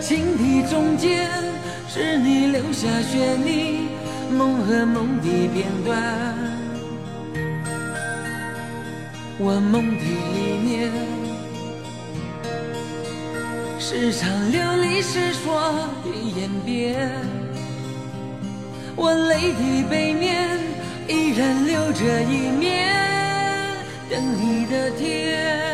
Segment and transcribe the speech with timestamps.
[0.00, 1.28] 情敌中间，
[1.88, 3.82] 是你留下悬念
[4.30, 5.92] 梦和梦的片段，
[9.38, 10.90] 我梦的里面
[13.78, 15.72] 是常流离失所
[16.04, 17.10] 的演变，
[18.96, 20.58] 我泪的背面
[21.08, 22.92] 依然留着一面。
[24.10, 25.73] 等你的天，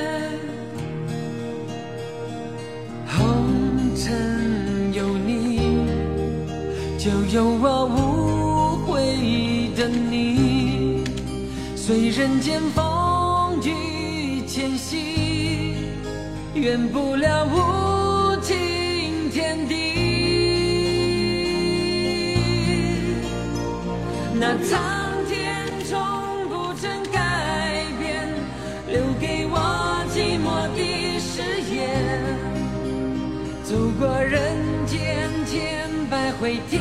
[7.33, 11.05] 有我无悔的你，
[11.77, 15.77] 随人间风雨迁徙，
[16.55, 19.77] 远不了无尽天地。
[24.35, 24.81] 那苍
[25.29, 26.01] 天从
[26.49, 28.29] 不曾改变，
[28.89, 30.81] 留给我寂寞的
[31.21, 31.43] 誓
[31.73, 31.79] 言，
[33.63, 36.80] 走过人间千百回天。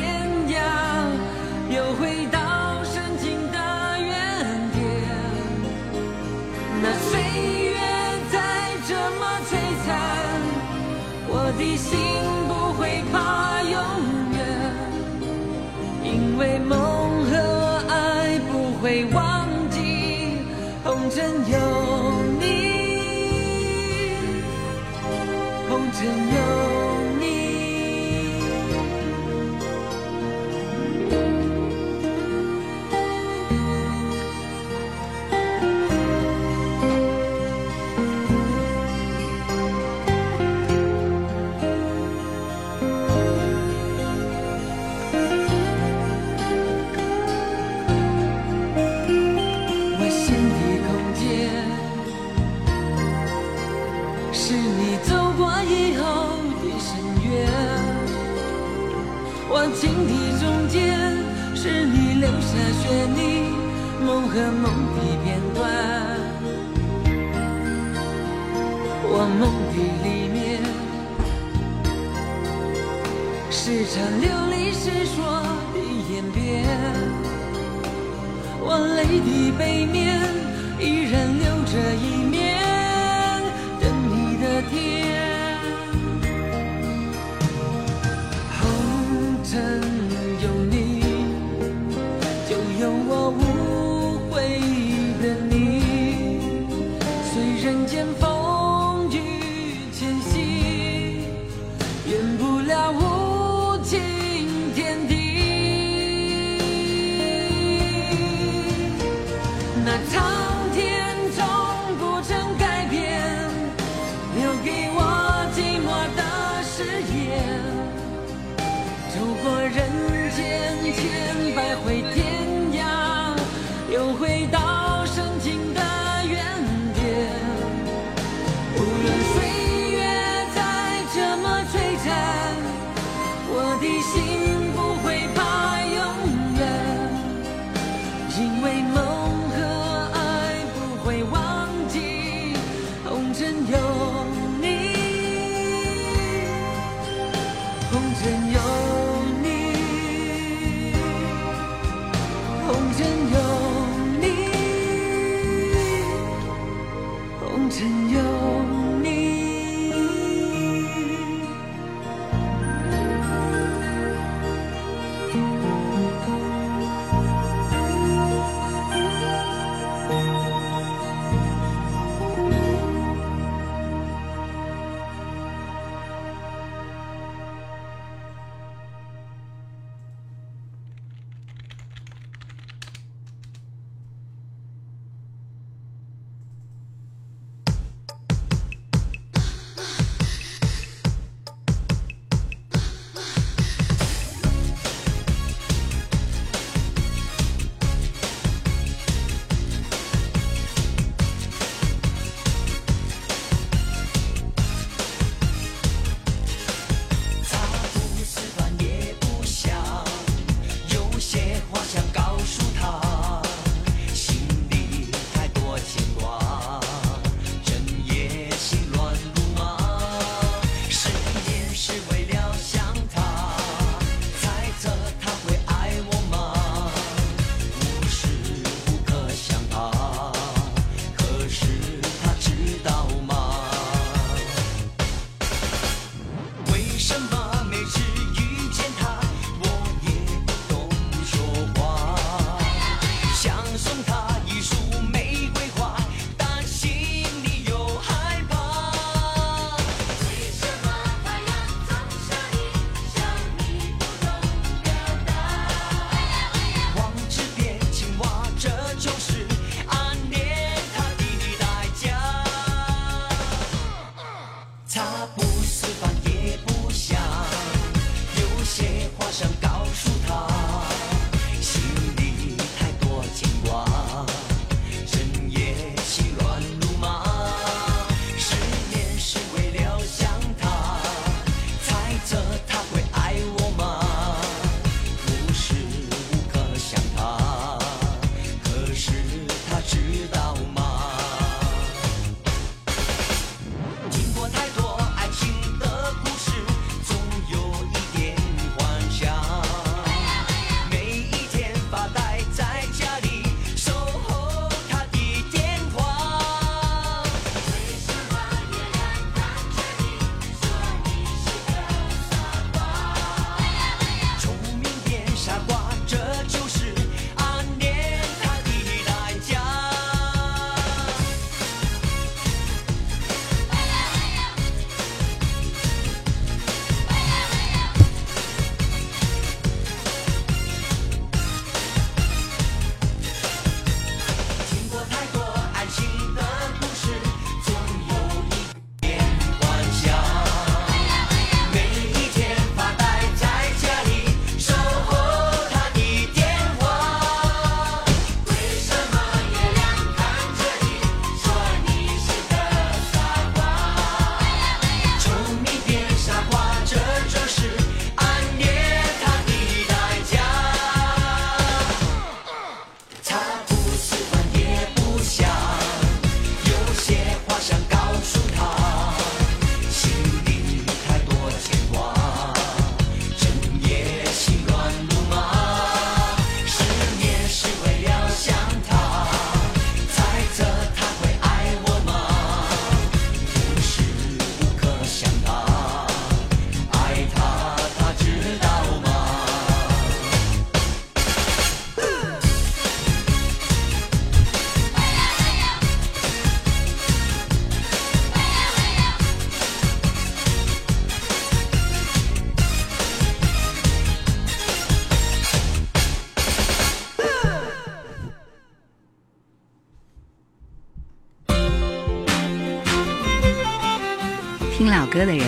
[415.20, 415.46] 歌的人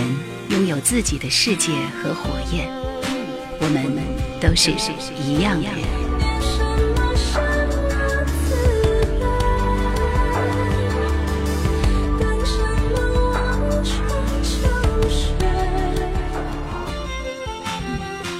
[0.50, 2.68] 拥有自己的世界和火焰，
[3.58, 3.86] 我们
[4.38, 4.70] 都是
[5.18, 5.78] 一样的人。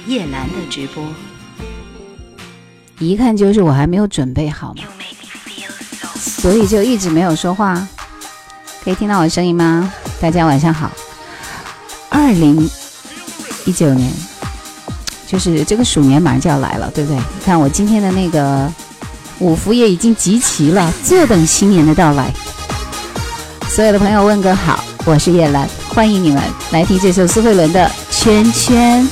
[0.05, 1.03] 叶兰的直播，
[2.99, 4.83] 一看就是我还没有准备好嘛，
[6.15, 7.87] 所以就一直没有说话。
[8.83, 9.91] 可以听到我的声音吗？
[10.21, 10.91] 大家晚上好。
[12.33, 12.67] 二零
[13.65, 14.11] 一九年，
[15.27, 17.21] 就是这个鼠年马上就要来了，对不对？
[17.45, 18.67] 看我今天的那个
[19.37, 22.33] 五福也已经集齐了，坐等新年的到来。
[23.69, 29.07] 所有的朋友问个好，我是叶兰，欢迎你们来听这首苏慧伦的《圈圈》。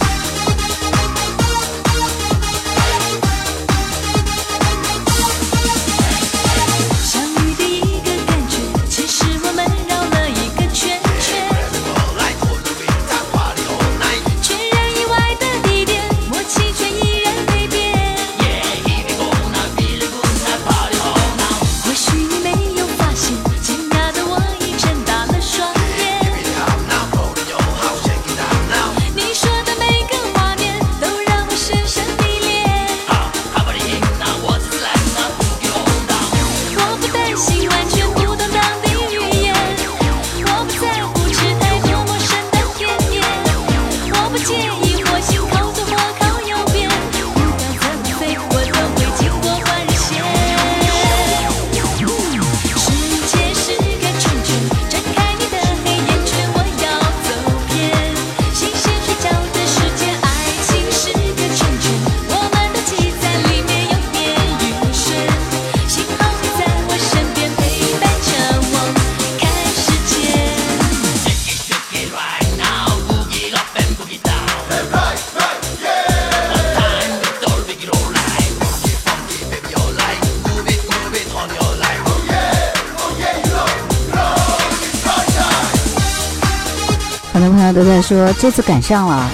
[88.12, 89.32] 说这次赶上了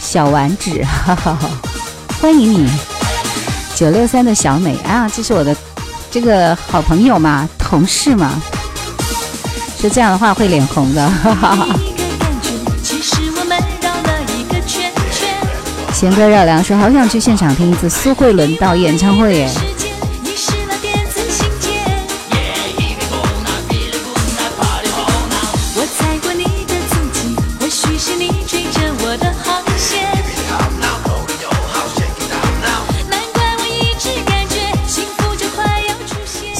[0.00, 1.38] 小丸子，哈哈，
[2.20, 2.68] 欢迎你
[3.76, 5.56] 九六三的小美啊，这是我的
[6.10, 8.42] 这个好朋友嘛，同事嘛，
[9.80, 11.68] 说这样的话会脸红的，哈哈。
[15.94, 19.50] 弦歌绕梁说好想去现场听一次苏慧伦到演唱会耶。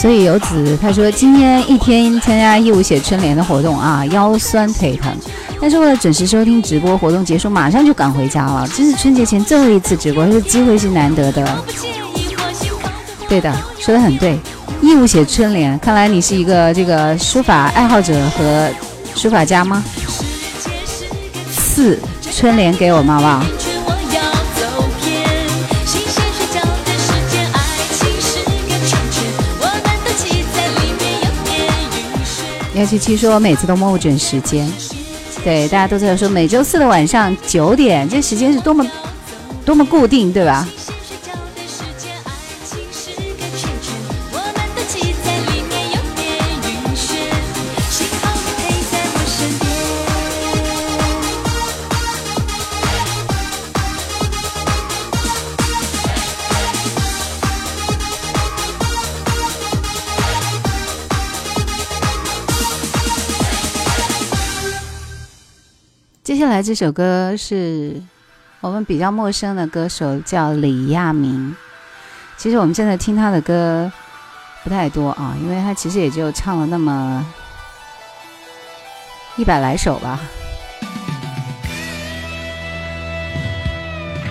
[0.06, 5.12] 所以游子他说今天一天参加义务写春联的活动啊，腰酸腿疼，
[5.60, 8.64] 但是为了准时收听直播，活动结束马上就赶回家了。
[8.68, 11.44] 这是春节前最后一次直播，这机会是难得的。
[13.28, 14.38] 对的，说的很对。
[14.80, 18.70] 义务写春联，看来你是一个这个书法爱好者和
[19.16, 19.82] 书法家吗？
[21.50, 21.98] 四
[22.30, 23.65] 春联给我们好不好？
[32.76, 34.71] 幺七七说每次都摸不准时间，
[35.42, 38.87] 对，大家都在说每周四的晚上九点，这时间是多么
[39.64, 40.68] 多么固定，对吧？
[66.56, 67.92] 来这首歌是
[68.62, 71.54] 我们比较陌生的歌手，叫李亚明。
[72.38, 73.92] 其实我们现在听他的歌
[74.64, 77.22] 不太多啊，因为他其实也就唱了那么
[79.36, 80.18] 一百来首吧。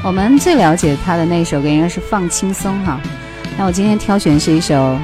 [0.04, 3.00] 我们最了解他的那首歌应该是《放轻松》哈。
[3.56, 4.98] 那我今天挑选是一首，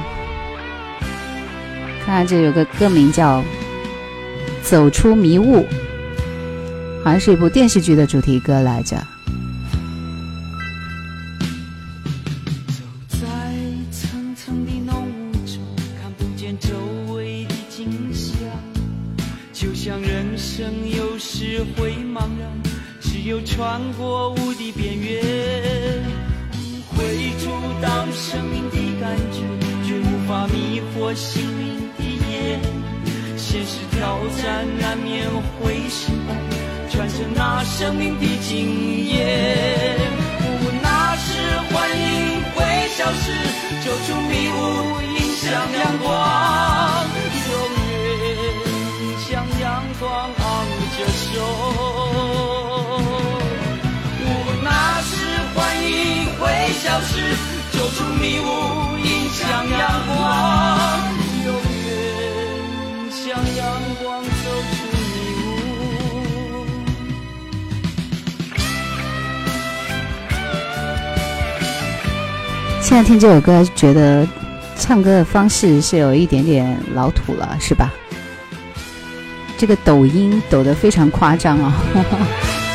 [2.04, 3.38] 看看这有个歌名叫
[4.64, 5.58] 《走出迷雾》。
[7.04, 8.96] 好像是一部电视剧的主题歌来着。
[73.22, 74.26] 这首歌，觉得
[74.74, 77.92] 唱歌的方式是有一点点老土了，是吧？
[79.56, 81.72] 这个抖音抖得非常夸张啊！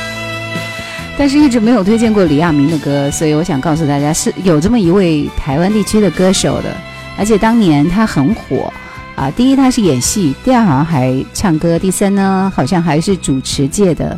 [1.19, 6.73] 但是一直没有推荐过李亚明的歌，所以我想告诉大家，是有这么一位台湾地区的歌手的，
[7.17, 8.71] 而且当年他很火
[9.17, 9.29] 啊。
[9.29, 14.17] 第一，他是演戏；第二，好像还唱歌；第三呢，好像还是主持界的。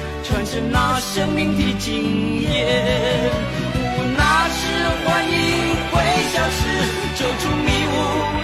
[0.23, 3.31] 传承那生命的经验，
[4.15, 4.61] 那时
[5.03, 5.33] 欢迎
[5.91, 5.93] 会
[6.31, 6.59] 消失，
[7.15, 7.93] 走出迷雾，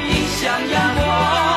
[0.10, 1.57] 迎向阳光。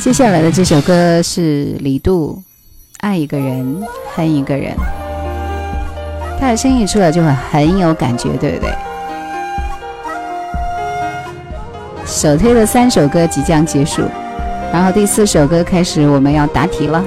[0.00, 2.34] 接下来的这首歌是李杜，
[3.00, 3.82] 《爱一个人
[4.14, 4.72] 恨一个人》，
[6.40, 8.74] 他的声音出来就会很有感觉，对不对？
[12.06, 14.00] 首推的三首歌即将结束，
[14.72, 17.04] 然后第四首歌开始，我们要答题了。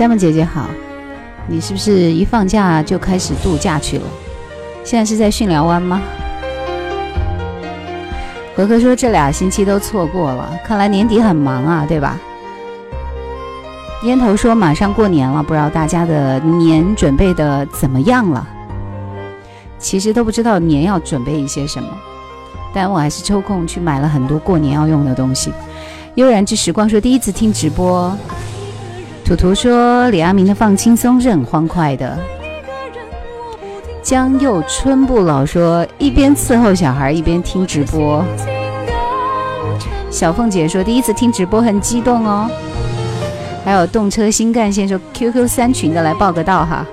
[0.00, 0.64] 夏梦姐姐好，
[1.46, 4.04] 你是不是一放假就开始度假去了？
[4.82, 6.00] 现在是在训寮湾吗？
[8.56, 12.18] 何哥说这俩星期都错过了，看来年底很忙啊，对吧？
[14.04, 18.48] 烟头说马上过年了，不知道大家的年准备的怎么样了？
[19.78, 21.90] 其实都不知道年要准备一些什么，
[22.72, 25.52] 但我还是抽空去买了很多过年要用的东西。
[26.14, 28.16] 悠然之时光说第一次听直播。
[29.30, 32.18] 图图说：“李阿明的放轻松是很欢快的。”
[34.02, 38.24] 江右春不老说：“一边伺候小孩一边听直播。”
[40.10, 42.50] 小凤姐说：“第一次听直播很激动哦。”
[43.64, 46.84] 还有动车新干线说 QQ 三群的来报个到哈。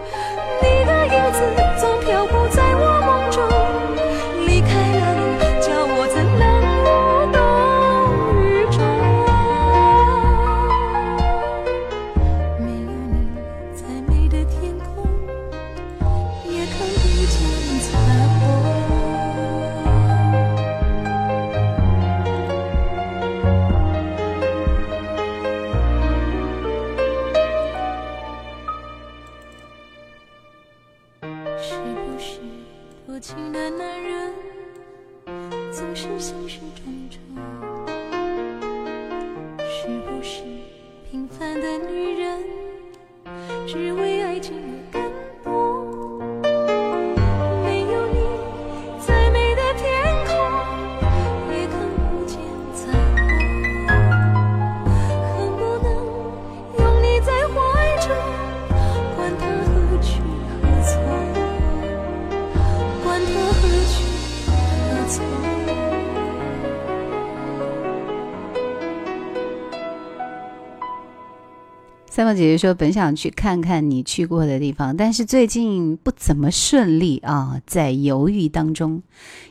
[72.28, 79.02] 三毛姐姐说：“本想去看看你去过的地方，但是最近不怎么顺利啊，在犹豫当中。”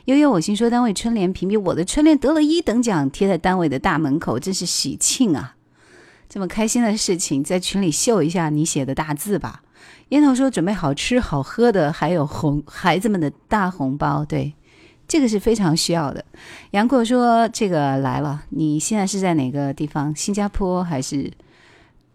[0.05, 5.55] 悠悠我心说：“单位春联评比我的春联得了一等奖，贴在单位的大门口，真是喜庆啊！
[6.29, 9.63] 这么开心的事情，在群里秀一下你写的大字吧。”
[10.09, 14.53] 烟头说：“准备好吃好喝的，还有红孩子们的大红包，对，
[15.07, 16.23] 这个是非常需要的。”
[16.69, 20.15] 杨过说：“这个来了，你现在是在哪个地方？
[20.15, 21.31] 新加坡还是？”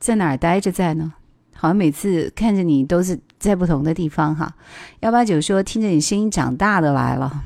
[0.02, 1.12] 在哪儿待着在呢？
[1.54, 4.56] 好像每次看着你都是在不同的地方哈。
[4.98, 7.44] 幺八九说听着你声音长大的来了，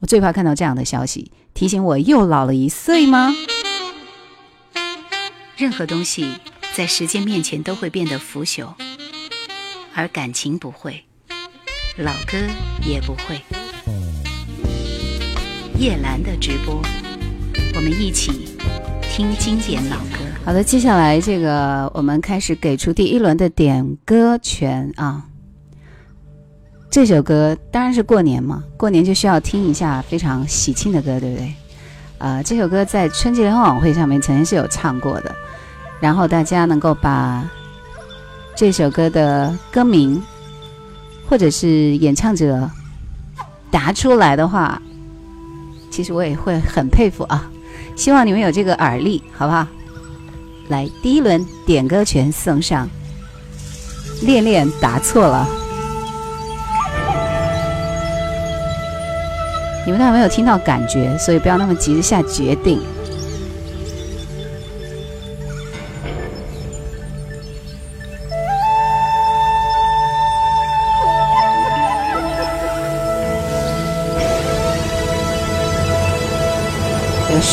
[0.00, 3.32] 我最怕看到这样的消息，提醒我又老了一岁吗？
[5.56, 6.34] 任何东西
[6.74, 8.74] 在时间面前都会变得腐朽，
[9.94, 11.04] 而感情不会，
[11.96, 12.36] 老歌
[12.84, 13.40] 也不会。
[15.78, 16.82] 叶兰的直播，
[17.76, 18.53] 我们一起
[19.16, 20.24] 听经典老歌。
[20.44, 25.24] 好的，接下来这个我们开始给出第一轮的点歌权啊。
[26.90, 31.54] 这首歌当然是过年嘛，过年就需要听一下非常喜庆的歌，对不对？
[32.18, 35.32] 啊，这首歌在春节联欢晚会上面曾经是有唱过的，
[36.00, 37.48] 然后大家能够把
[38.56, 40.20] 这首歌的歌名
[41.28, 42.68] 或者是演唱者
[43.70, 44.82] 答出来的话，
[45.88, 47.48] 其实我也会很佩服啊。
[47.96, 49.66] 希望你们有这个耳力，好不好？
[50.68, 52.88] 来，第一轮点歌权送上。
[54.22, 55.46] 恋恋答错了，
[59.84, 62.80] 你们都还没有听到感觉，所以不要那么急着下决定。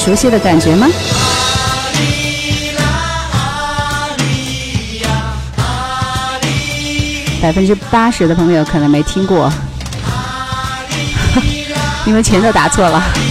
[0.04, 0.88] 熟悉的感觉吗？
[7.42, 9.52] 百分之八十的朋友可能没听过，
[12.06, 13.31] 因为全都答错了。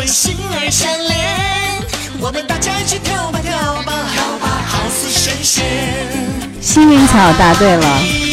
[0.00, 2.20] 分，心儿相连。
[2.20, 5.62] 我们大家一起跳吧跳吧跳吧，好似神仙。
[6.60, 8.29] 幸运草答对了。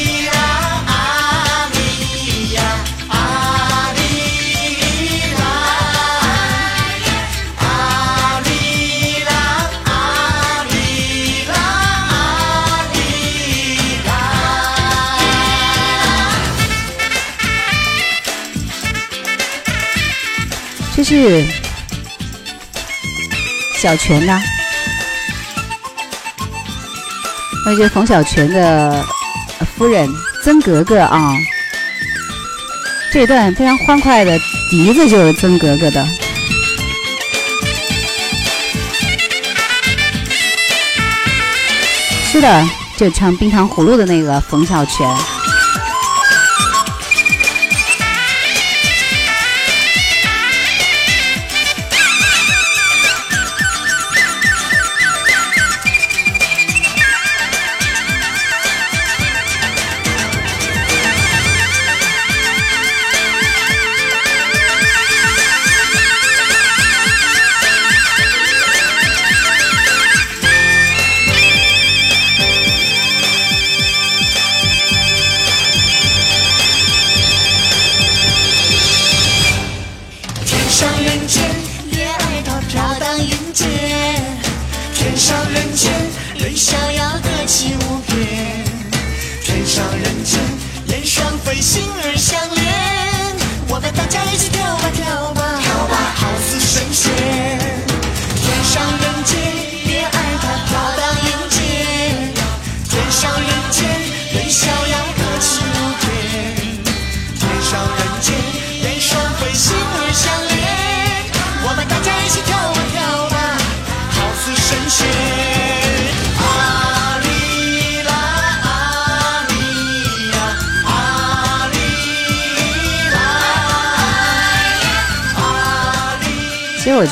[21.07, 21.45] 是
[23.77, 24.41] 小泉呐，
[27.65, 29.05] 那就冯小泉的
[29.77, 30.05] 夫人
[30.43, 31.33] 曾格格啊。
[33.09, 34.37] 这段非常欢快的
[34.69, 36.05] 笛子就是曾格格的。
[42.29, 45.09] 是的，就唱《冰糖葫芦》的那个冯小泉。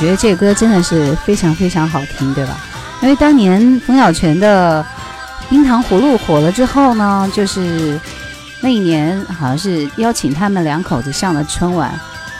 [0.06, 2.56] 觉得这个歌真的是非常非常好听，对吧？
[3.02, 4.86] 因为当年冯小泉的
[5.50, 8.00] 《冰糖葫芦》火了之后呢，就是
[8.62, 11.92] 那一年好像是邀请他们两口子上了春晚，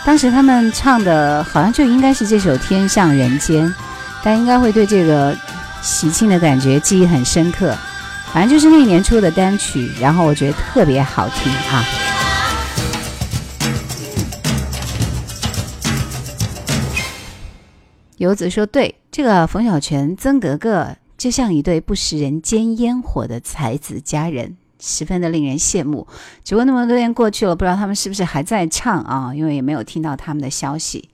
[0.06, 3.68] 当时他们唱的好像就应该是这首《天上人间》，
[4.24, 5.36] 大家应该会对这个
[5.82, 7.76] 喜庆的感觉记忆很深刻。
[8.32, 11.84] 反正就是那一年出的单曲，然后我觉得特别好听啊。
[18.18, 26.08] 游子说：“对，这个冯小泉、曾格格就像一对不食人间烟火的才子佳人，十分的令人羡慕。
[26.44, 29.34] 只不过那么多年过去了，不知道他们是不是还在唱啊？
[29.36, 31.10] 因为也没有听到他们的消息。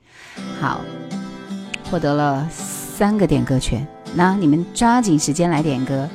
[0.60, 0.80] 好，
[1.90, 3.84] 获得了三个点歌权，
[4.14, 6.08] 那你们抓紧时间来点歌。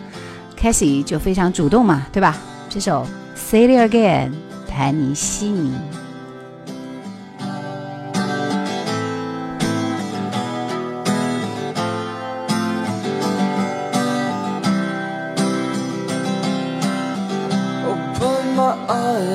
[0.56, 2.38] k a s i e 就非常主动嘛，对吧？
[2.70, 3.04] 这首
[3.36, 4.30] 《Say It Again》，
[4.68, 5.74] 谭尼西尼。”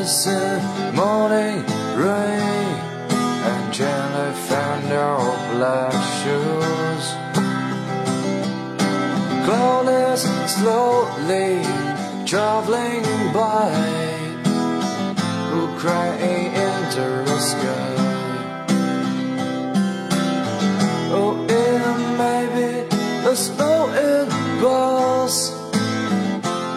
[0.02, 1.62] In morning
[1.94, 2.74] rain
[3.46, 5.22] and gently found your
[5.54, 7.04] black shoes.
[9.44, 10.22] Cloud is
[10.54, 11.62] slowly
[12.26, 13.70] traveling by,
[15.50, 17.94] who crying into the sky.
[21.14, 22.70] Oh, it may be
[23.22, 24.28] the snow it
[24.60, 25.52] was.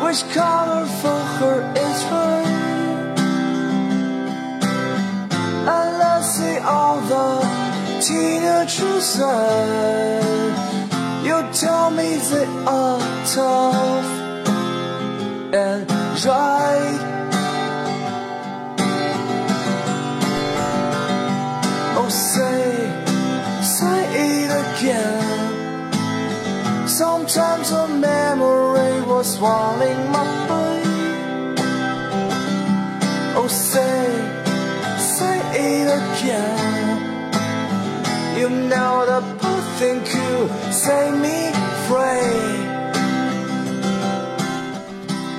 [0.03, 2.54] Which color for her is right?
[8.07, 10.53] Teenagers say
[11.23, 12.99] You tell me they are
[13.33, 14.09] tough
[15.53, 15.89] and
[16.25, 17.15] right
[21.97, 22.91] Oh say,
[23.63, 25.35] say it again.
[26.87, 31.55] Sometimes a memory was swallowing my brain.
[33.35, 34.05] Oh say,
[34.99, 35.37] say
[35.67, 36.64] it again.
[38.45, 39.23] You know the
[39.79, 41.51] thing could set me
[41.87, 42.61] free.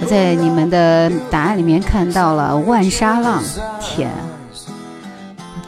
[0.00, 3.40] 我在你们的答案里面看到了万沙浪，
[3.80, 4.10] 天，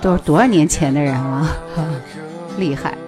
[0.00, 1.46] 都是多少年前的人了，
[2.58, 2.98] 厉害！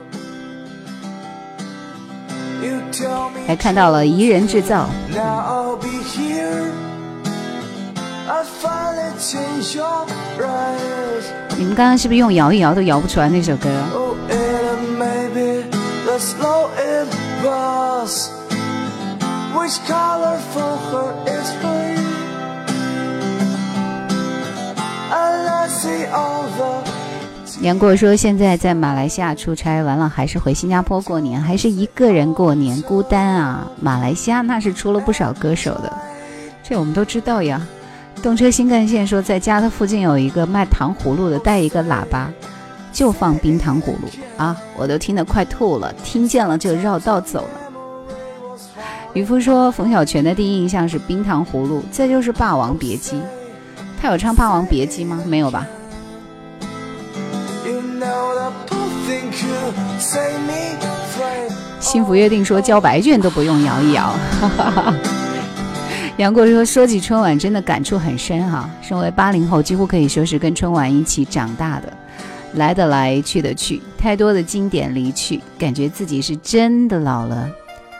[3.48, 4.88] 还看到了宜人制造。
[11.60, 13.68] 你们刚刚是不是用摇一摇都摇不出来那首歌？
[27.60, 33.70] 杨过说现在在马来西亚出差，完了还是回新加坡过年，还是一个人过年，孤单啊！
[33.78, 35.92] 马来西亚那是出了不少歌手的，
[36.62, 37.60] 这我们都知道呀。
[38.22, 42.30] 动车新干线说，在家的附近有一个卖糖葫芦的，带一个喇叭，
[42.92, 44.56] 就放冰糖葫芦啊！
[44.76, 47.60] 我都听得快吐了，听见了就绕道走了。
[49.14, 53.20] 渔夫说，冯小泉的第一印象是冰糖葫芦，再就是霸王别姬。
[54.00, 55.22] 他有唱霸王别姬吗？
[55.26, 55.66] 没有吧？
[61.80, 64.14] 幸福约定说交白卷都不用摇一摇。
[66.16, 71.90] 杨过说说起春晚真的感触很深哈，身为八零后几乎可以说是跟春晚一起长大的，
[72.54, 77.48] 来的来去的去，太多的经典离去，感觉自己是真的老了，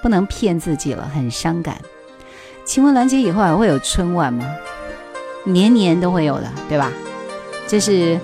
[0.03, 1.77] 不能骗自己了，很伤感。
[2.67, 4.45] 请问兰姐以后还会有春晚吗？
[5.45, 6.93] 年年都会有的，对吧？
[7.67, 8.21] 这是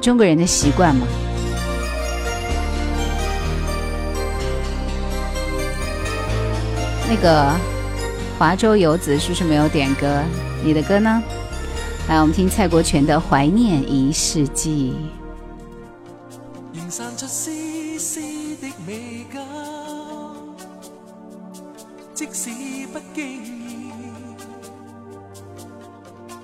[0.00, 1.06] 中国人的习惯嘛。
[7.08, 7.52] 那个
[8.44, 10.22] 华州游子是不是没有点歌？
[10.62, 11.22] 你的歌呢？
[12.10, 14.92] 来，我们听蔡国权的《怀念一世纪》。
[22.12, 22.50] 即使
[22.92, 23.90] 不经意，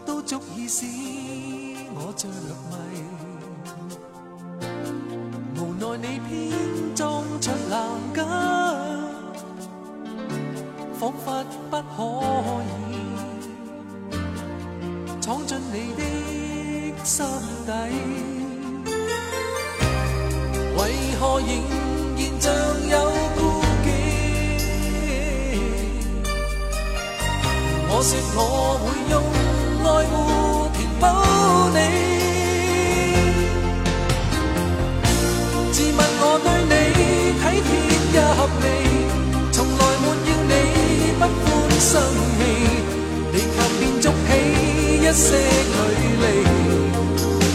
[0.07, 0.87] 都足以使
[1.95, 2.27] 我着
[2.71, 3.05] 迷。
[5.61, 6.51] 无奈你偏
[6.95, 7.79] 装出男
[8.15, 8.25] 家，
[11.01, 12.05] 仿佛不可
[12.63, 12.93] 以
[15.19, 16.03] 闯进你的
[17.03, 17.25] 心
[17.65, 17.73] 底。
[20.77, 20.79] 为
[21.19, 21.49] 何仍
[22.19, 22.45] 然像
[22.91, 22.93] 有？
[27.93, 28.39] 我说我
[28.79, 29.13] 会用
[29.85, 30.15] 爱护
[30.77, 31.03] 填补
[31.75, 31.79] 你，
[35.73, 36.75] 自问我对你
[41.81, 42.41] 生气，
[43.33, 44.31] 你却变筑起
[44.99, 45.27] 一些
[45.73, 45.75] 距
[46.21, 46.25] 离，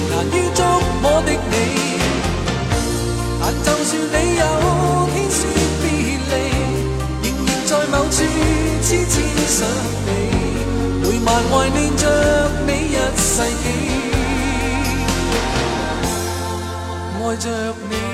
[0.10, 0.60] 难于捉
[1.00, 1.56] 摸的你，
[3.40, 4.42] 但就算你有
[5.14, 5.38] 天说
[5.80, 5.86] 别
[6.32, 6.34] 离，
[7.22, 8.18] 仍然在某处
[8.82, 9.16] 痴痴
[9.48, 9.58] 想
[10.08, 10.10] 你。
[11.04, 12.04] 每晚怀念着
[12.66, 13.30] 你一世
[13.62, 13.66] 纪，
[17.22, 17.46] 爱着
[17.92, 18.05] 你。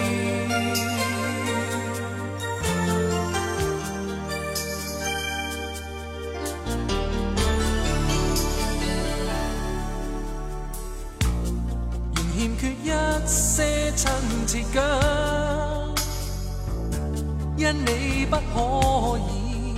[17.72, 19.74] 因你不可以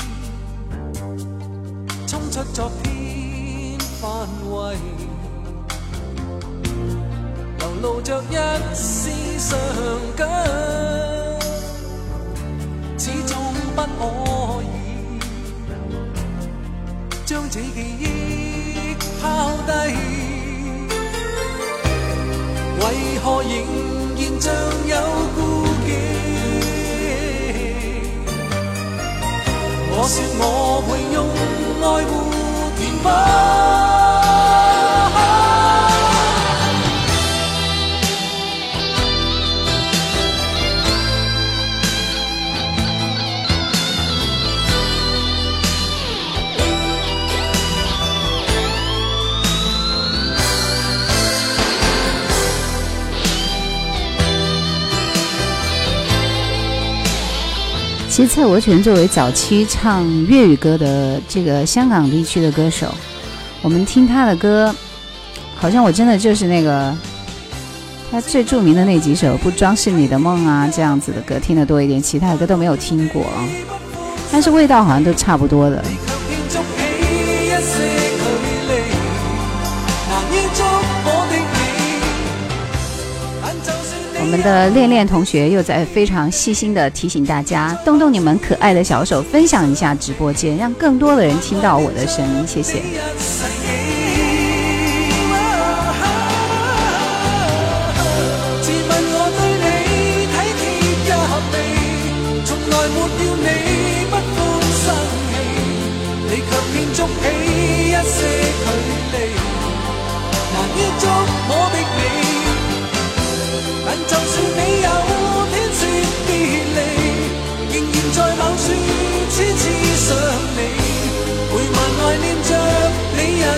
[2.08, 3.77] 冲出昨天。
[4.01, 4.75] 范围，
[7.60, 8.36] 流露着一
[8.73, 9.58] 丝伤
[10.17, 10.27] 感，
[12.97, 13.38] 始终
[13.75, 14.65] 不可以
[17.25, 19.71] 将这记忆抛低。
[22.79, 22.84] 为
[23.23, 23.53] 何仍
[24.17, 24.51] 然像
[24.89, 24.93] 有
[25.36, 25.39] 顾
[30.04, 31.30] 我说我会用
[31.82, 32.30] 爱护
[32.78, 33.73] 填补。
[58.28, 62.88] 蔡国权作为早期唱粤语歌的这个香港地区的歌手，
[63.62, 64.74] 我们听他的歌，
[65.56, 66.96] 好像我真的就是那个
[68.12, 73.46] 他最著名的那几首《不装饰你的梦》啊这样子的歌听得多一点，其他的歌都没有听过啊，
[74.32, 75.84] 但是味道好像都差不多的。
[84.24, 92.82] 我们的恋恋同学又在非常细心的提醒大家，动动你们可爱的小手，分享一下直播间，让更多的人听到我的声音，谢谢。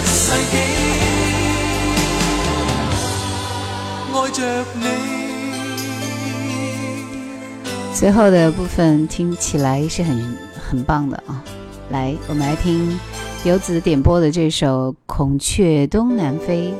[0.05, 0.57] 世纪。
[4.13, 4.85] 爱着你
[7.93, 10.35] 最后的部分听起来是很
[10.69, 11.41] 很棒的啊！
[11.89, 12.99] 来，我们来听
[13.45, 16.73] 游子点播的这首《孔雀东南飞》。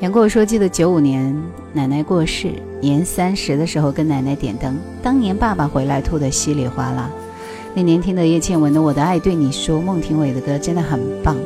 [0.00, 1.34] 杨过说：“记得九五年
[1.72, 7.10] 奶奶过世，年三十的时候跟奶奶点灯，当年爸爸回来吐得稀里哗啦。
[7.76, 11.36] 那年听的叶倩文的《我的爱对你说》，孟庭苇的歌真的很棒。”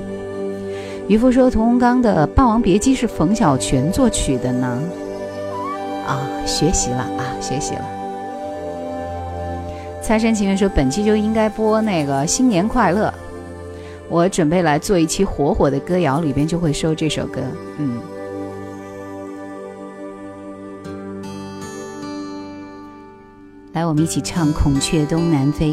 [1.08, 4.80] 渔夫说：“屠洪刚的《霸王别姬》是冯小泉作曲的呢。”
[6.06, 7.84] 啊，学习了啊，学习了。
[10.00, 13.12] 财神情缘说：“本期就应该播那个新年快乐。”
[14.08, 17.40] 我准备来做一期火火的歌谣，里边就会收这首歌。
[17.78, 17.98] 嗯，
[23.72, 25.72] 来，我们一起唱《孔雀东南飞》。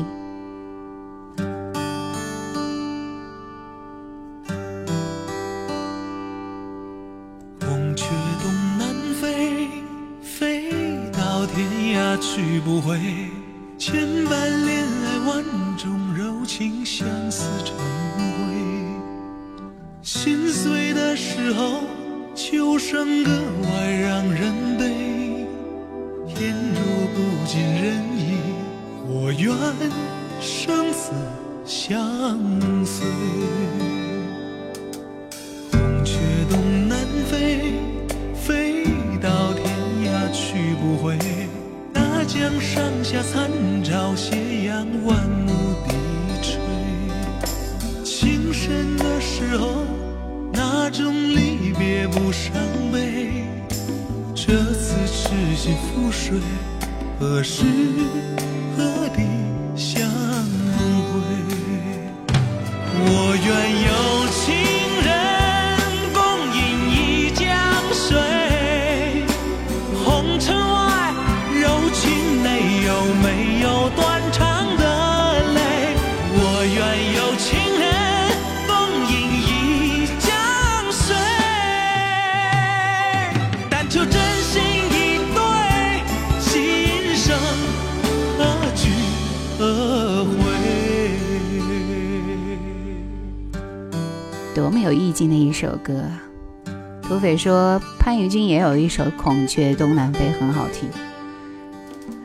[98.68, 100.90] 有一首《孔雀东南飞》很好听。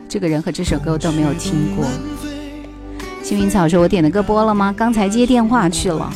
[0.07, 1.85] 这个人和这首歌我都没有听过。
[3.23, 4.73] 幸运草说：“我点的歌播了吗？
[4.77, 6.13] 刚才接电话去了。”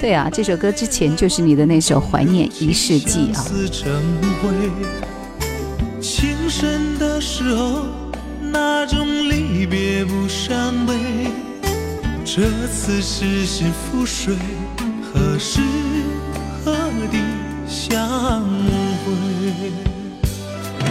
[0.00, 3.44] 对啊，这首歌之前就是你的那首《怀念一世纪》啊。
[6.00, 7.86] 情深的时候，
[8.52, 10.94] 那种离别不伤悲。
[12.24, 14.36] 这次是幸福水，
[15.02, 15.60] 何时？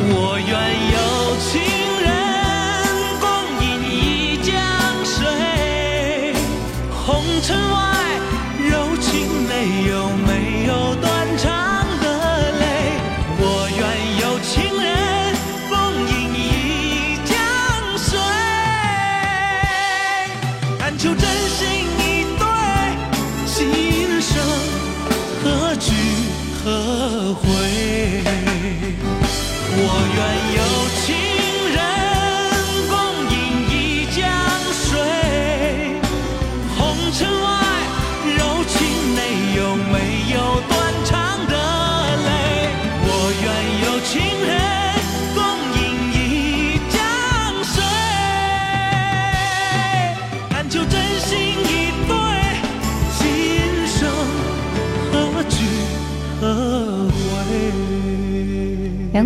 [0.09, 0.47] 我愿
[0.93, 1.76] 有情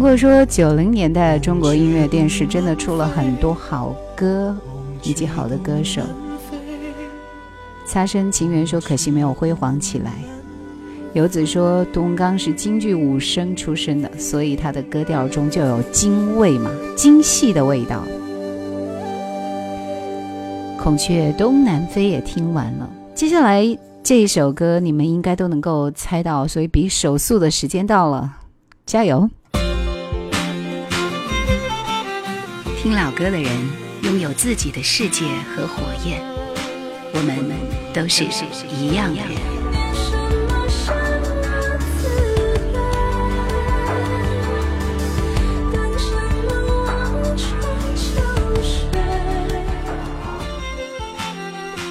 [0.01, 4.57] 过说：“九零年代中国音乐电视真的出了很多好歌
[5.03, 6.01] 以及好的歌手。”
[7.85, 10.13] 擦身情缘说：“可惜没有辉煌起来。”
[11.13, 18.03] 游子说：“杜洪刚是京剧武生出身的，所以他的歌调中就有京味嘛，京戏的味道。”
[20.81, 23.77] 孔雀东南飞也听完了，接下来。
[24.03, 28.37] 这一首歌你们应该都能够猜到，所以比手速的时间到了，
[28.83, 29.29] 加油！
[32.81, 33.45] 听老歌的人
[34.01, 35.23] 拥有自己的世界
[35.55, 36.19] 和火焰，
[37.13, 37.37] 我们
[37.93, 38.23] 都是
[38.75, 39.21] 一样的。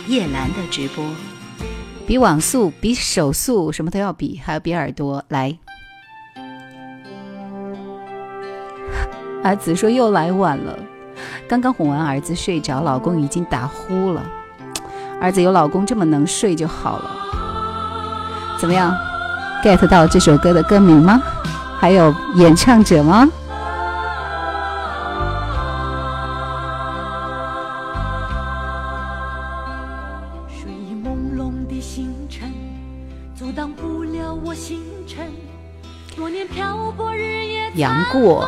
[0.09, 1.05] 叶兰的直播。
[2.05, 5.25] 比网速、比手速，什么都要比，还要比耳朵。
[5.29, 5.57] 来，
[9.43, 10.79] 儿子说又来晚了，
[11.49, 14.23] 刚刚哄完儿子睡着，老公已经打呼了。
[15.19, 17.11] 儿子有老公这么能睡就好了。
[18.59, 18.95] 怎么样
[19.65, 21.23] ，get 到这首歌的歌名吗？
[21.79, 23.27] 还有演唱者吗？
[37.75, 38.47] 杨过。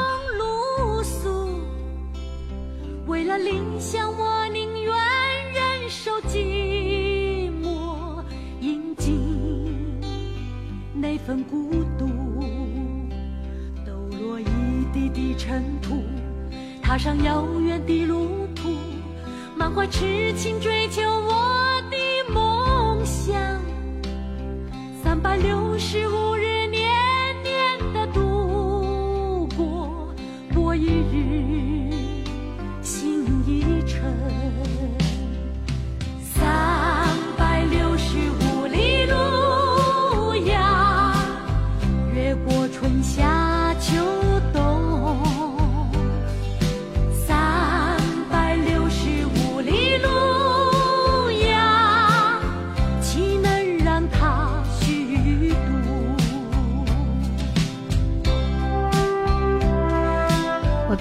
[19.74, 21.96] 我痴情追求我的
[22.32, 23.34] 梦想，
[25.02, 26.21] 三百六十五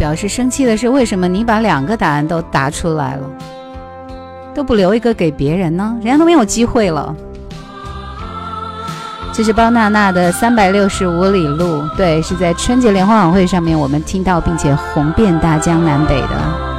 [0.01, 3.29] 表示生气的是，为什么你把两个答案都答出来了，
[4.51, 5.95] 都不留一个给别人呢？
[6.01, 7.15] 人家都没有机会了。
[9.31, 16.70] 这是包娜娜的《三百六十五里路》，对，是在春节联欢晚会上面我们听到并且红遍大江南北的。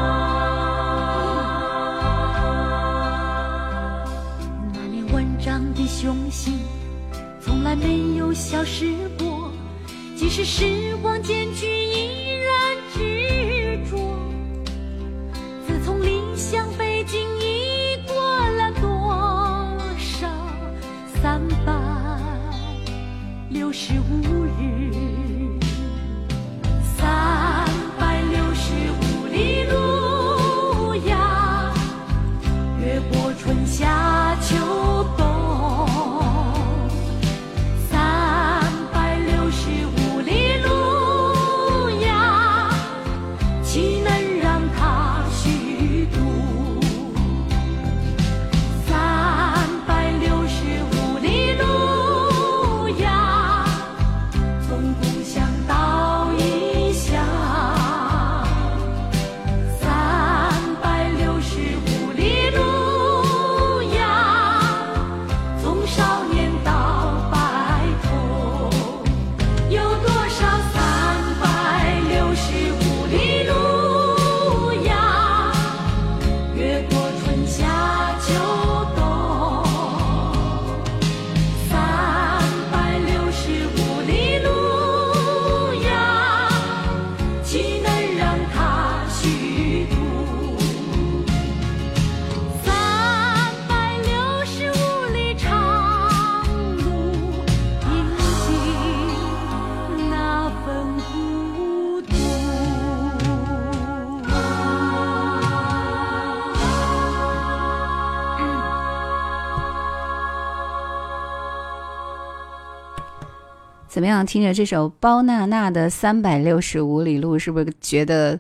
[114.25, 118.39] 听着这首包娜娜的《三百六十五里路》，是不是觉得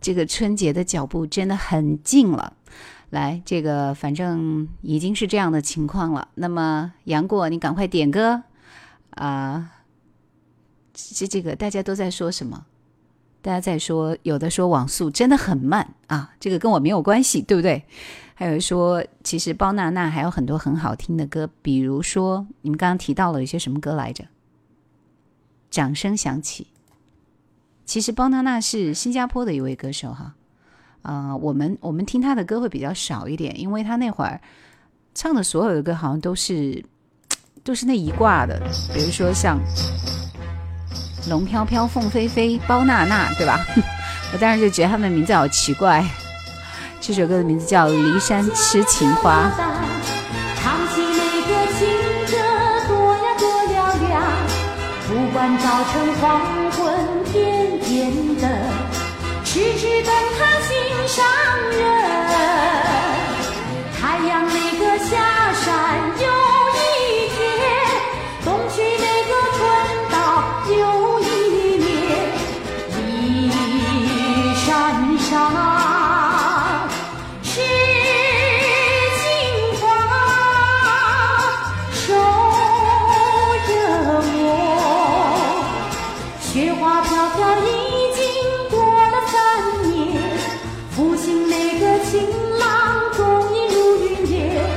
[0.00, 2.52] 这个春节的脚步真的很近了？
[3.10, 6.28] 来，这个反正已经是这样的情况了。
[6.34, 8.42] 那么杨过，你赶快点歌
[9.10, 9.72] 啊！
[10.92, 12.66] 这这个大家都在说什么？
[13.42, 17.84] 大家在说，有的说网速真的很慢啊，这个跟我没有关系，对不对？
[18.34, 24.24] 还有说，其实包娜娜还有很多很好听的歌，比如说你们刚刚提到了一些什么歌来着？
[25.76, 26.68] 掌声响起。
[27.84, 30.32] 其实包娜娜是新加坡的一位歌手哈，
[31.02, 34.40] 啊，我们我们听她的歌会比较少一点，因为她那会儿
[35.14, 36.82] 唱的所有的歌好像都是
[37.62, 38.58] 都是那一挂的，
[38.94, 39.60] 比如说像
[41.28, 43.60] 《龙飘飘凤飞飞》包娜娜，对吧？
[44.32, 46.02] 我当时就觉得他们的名字好奇怪。
[47.02, 49.50] 这首歌的名字叫《骊山痴情花》。
[55.58, 56.40] 早晨黄
[56.72, 56.82] 昏
[57.32, 58.50] 点点灯，
[59.44, 60.74] 痴痴等他心
[61.06, 61.24] 上
[61.70, 62.15] 人。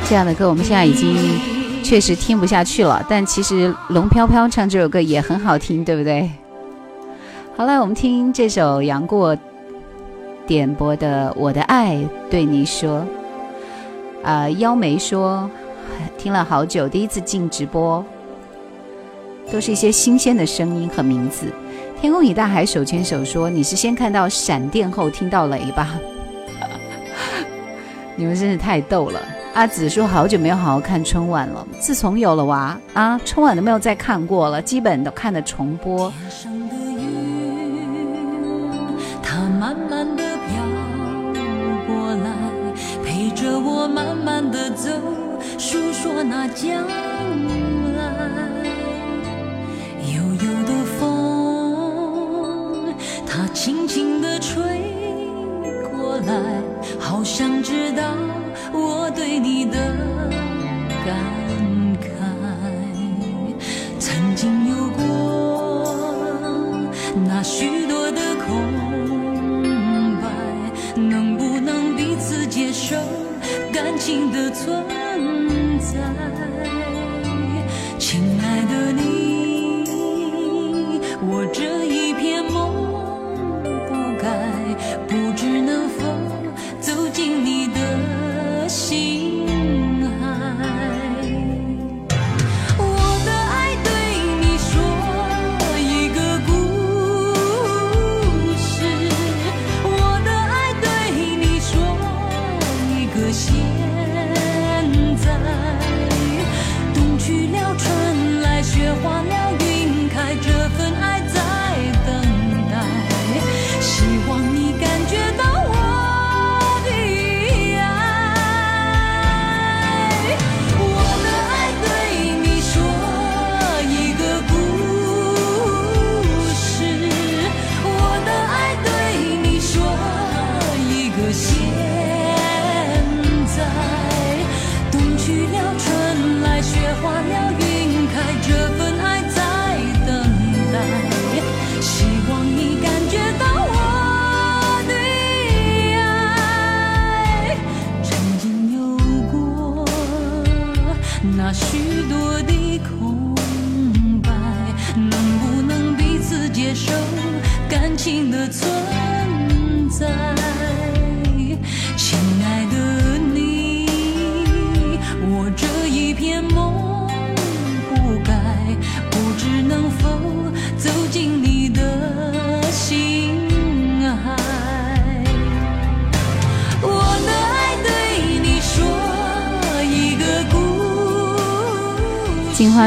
[0.10, 1.16] 这样的歌，我们现在已经
[1.84, 3.06] 确实听不下去了。
[3.08, 6.28] 但其实龙飘飘唱这首歌也很好听，对不对？
[7.56, 9.38] 好了，我们听这首杨过
[10.48, 13.06] 点播的《我的爱对你说》。
[14.28, 15.48] 啊，妖梅说
[16.18, 18.04] 听了好久，第一次进直播，
[19.52, 21.46] 都是一些新鲜的声音和名字。
[22.02, 26.00] 天空与大海手牵手说你是先看到闪电后听到雷吧？
[28.18, 29.22] 你们真是太逗了。
[29.60, 36.10] 阿紫说好久没有好好看春晚了，自从有了娃啊，春晚都没有再看过了，基本都看的重播。
[39.60, 40.64] 慢慢的飘
[41.86, 42.32] 过来，
[43.04, 44.90] 陪着我慢慢的走，
[45.58, 48.02] 诉说那将来。
[50.16, 52.96] 悠悠的风，
[53.28, 54.64] 它轻轻的吹
[55.92, 56.64] 过来，
[56.98, 58.04] 好想知道
[58.74, 59.78] 我对你的
[61.06, 61.16] 感
[62.02, 62.08] 慨。
[64.00, 65.96] 曾经有过
[67.26, 68.48] 那许多的空
[70.22, 70.30] 白，
[70.96, 72.40] 能不能彼此。
[72.50, 72.96] 接受
[73.72, 74.84] 感情的存
[75.80, 76.00] 在，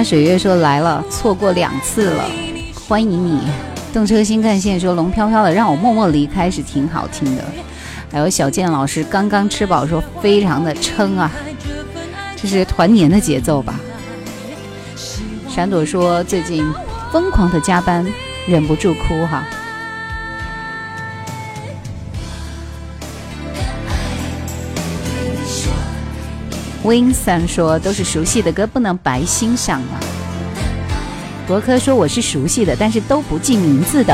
[0.05, 2.25] 水月说来了，错过两次了，
[2.89, 3.41] 欢迎你。
[3.93, 7.45] 动车新干线说龙飘飘的，让我默默离开是挺好听的。
[8.11, 11.31] 还有小健老师刚刚吃饱说非常的撑啊，
[12.37, 13.79] 这是团年的节奏吧？
[15.49, 16.65] 闪朵说最近
[17.11, 18.05] 疯狂的加班，
[18.47, 19.45] 忍不住哭哈。
[26.85, 30.01] Winson 说都是熟悉的歌，不能白欣赏啊。
[31.47, 34.03] 博科说我是熟悉的，但是都不记名字。
[34.03, 34.13] 的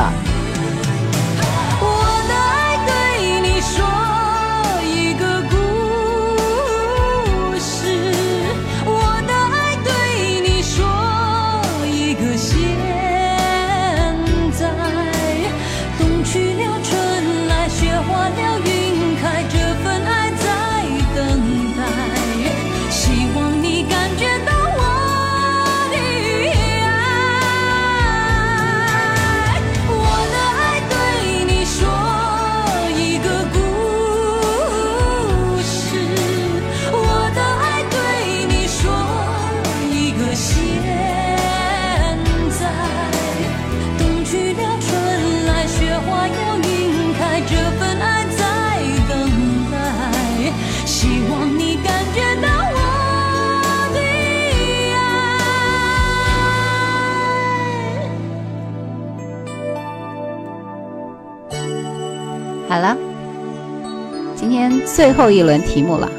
[64.98, 66.10] 最后一轮题目了。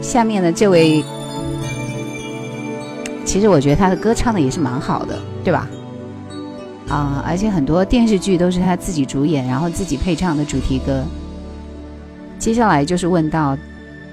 [0.00, 1.04] 下面的这位，
[3.22, 5.68] 其实我觉得他的歌唱的也是蛮好的，对吧？
[6.88, 11.04] 啊，而且很多电视剧都是他自己主演，然后自己配唱的主题歌。
[12.38, 13.54] 接下来就是问到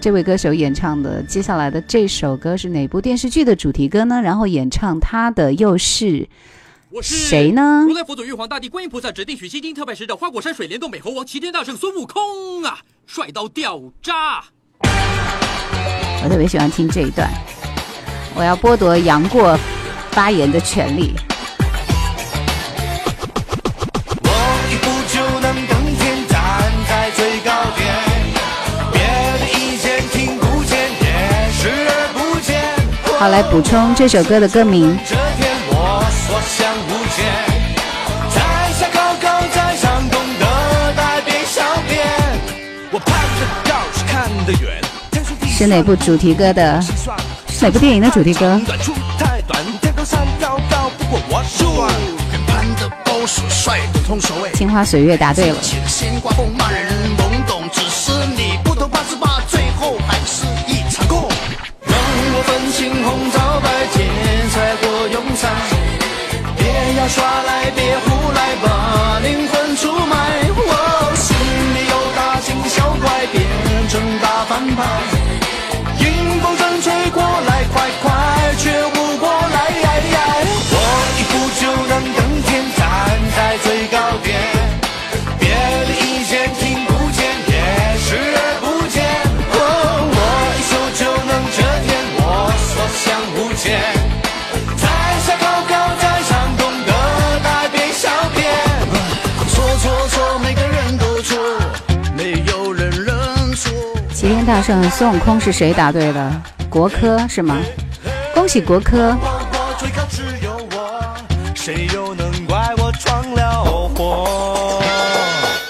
[0.01, 4.21] 这位歌手演唱的接下来的这首歌是哪部电视剧的主题歌呢？
[4.21, 6.27] 然后演唱他的又是
[7.01, 7.83] 谁呢？
[7.87, 14.43] 如来佛祖、玉皇大帝、观音菩萨指定取西经特派使者花果山水帘洞美猴王齐天大圣孙悟空啊，帅到掉渣！
[16.23, 17.29] 我特别喜欢听这一段，
[18.33, 19.59] 我要剥夺杨过
[20.11, 21.13] 发言的权利。
[33.17, 34.97] 好，来补充这首歌的歌名。
[45.47, 46.83] 是哪部主题歌的？
[47.61, 48.59] 哪部电影的主题歌？
[54.53, 55.57] 青花水月答对了。
[67.07, 69.54] 耍赖别胡来，把灵魂
[74.75, 74.83] 跑。
[75.99, 78.71] 迎风风吹过来，快快却
[104.45, 106.41] 大圣孙悟空是谁答对的？
[106.69, 107.57] 国科是吗？
[108.31, 109.17] 恭喜国科！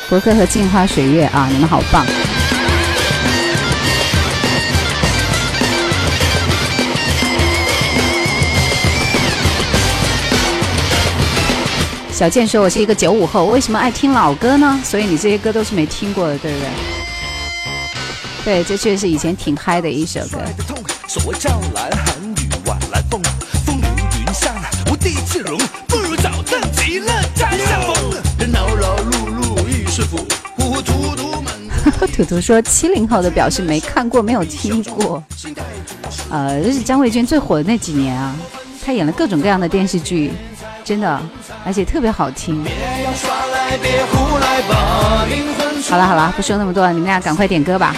[0.10, 2.06] 国科和镜花水月啊，你们好棒！
[12.12, 14.82] 小健说：“我是一个九五后，为什么爱听老歌呢？
[14.84, 16.68] 所以你这些歌都是没听过的，对不对？”
[18.46, 20.38] 对，这确实是以前挺嗨的一首歌。
[32.16, 35.22] 图图说七零后的表示没看过，没有听过。
[36.30, 38.34] 呃，这是张卫健最火的那几年啊，
[38.86, 40.32] 他演了各种各样的电视剧，
[40.84, 41.22] 真的，
[41.66, 42.64] 而且特别好听。
[45.90, 47.94] 好了好了，不说那么多了，你们俩赶快点歌吧。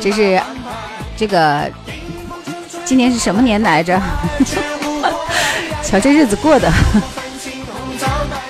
[0.00, 0.40] 这是
[1.16, 1.70] 这个
[2.84, 4.00] 今年是什么年来着？
[5.82, 6.70] 瞧这日子过的，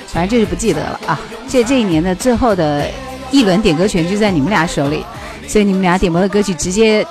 [0.08, 1.18] 反正就是不记得了啊！
[1.48, 2.86] 这这一年的最后的
[3.30, 5.04] 一轮点歌权就在你们俩手里，
[5.46, 7.06] 所以你们俩点播的歌曲直接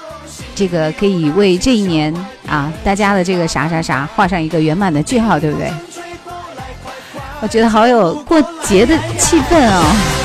[0.56, 2.14] 这个可以为这一年
[2.48, 5.72] 啊大家的这个啥啥啥画上一个圆满的句号，对不对？
[7.42, 10.23] 我觉得好有过节的气氛哦。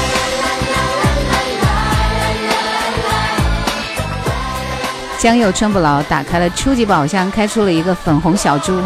[5.18, 8.80] 江右春不老打开了初级宝箱，开出了一个粉红小猪。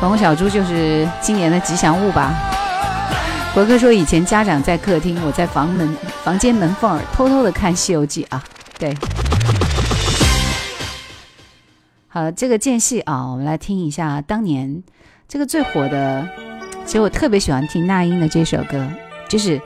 [0.00, 2.34] 粉红小猪就是今年的吉祥物吧？
[3.54, 8.42] 博哥说以前家长在客厅，我在房门房间门缝儿偷偷的看《西游记》啊。
[8.76, 8.92] 对，
[12.08, 14.82] 好，这个间隙啊，我们来听一下当年
[15.28, 16.26] 这个最火的。
[16.84, 18.84] 其实我特别喜欢听那英的这首歌，
[19.28, 19.60] 就是。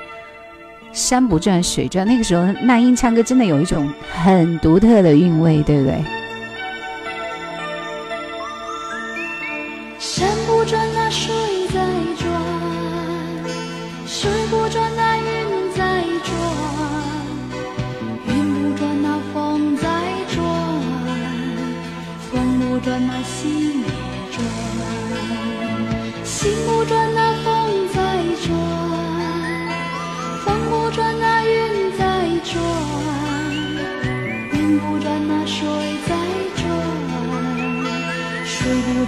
[0.92, 6.04] 山不转水转，那个时候那英唱歌真的有一种很独特的韵味，对不对？
[9.98, 11.32] 山不转那水
[11.68, 11.80] 在
[12.18, 12.28] 转，
[14.06, 15.22] 水不转那云
[15.76, 16.34] 在转，
[18.26, 19.86] 云不转那风在
[20.34, 20.42] 转，
[22.30, 23.86] 风不转那心也
[24.32, 24.42] 转，
[26.24, 27.49] 心不转那风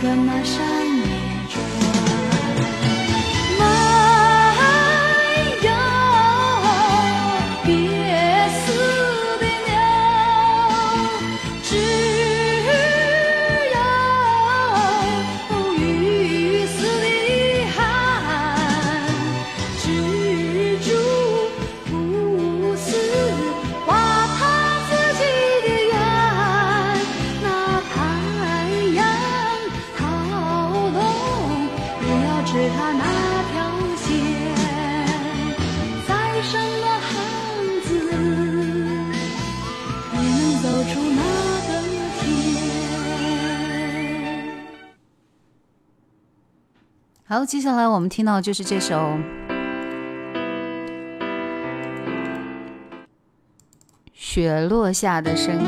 [0.02, 0.81] 水不转，
[47.32, 48.94] 好，接下来我们听到就是这首
[54.12, 55.66] 《雪落下的声音》。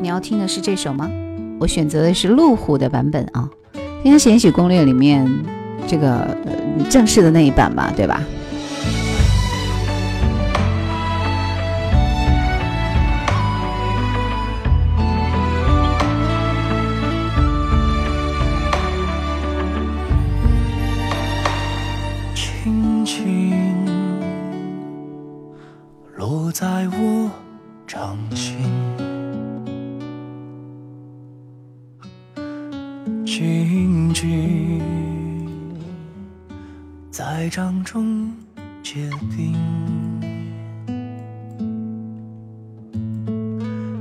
[0.00, 1.10] 你要听的是这首吗？
[1.58, 3.50] 我选择的是路虎的版本啊。
[3.74, 5.28] 今天是延禧攻略里面
[5.88, 6.24] 这个
[6.88, 8.22] 正式的那一版吧，对吧？
[37.84, 38.32] 中
[38.82, 39.54] 结冰，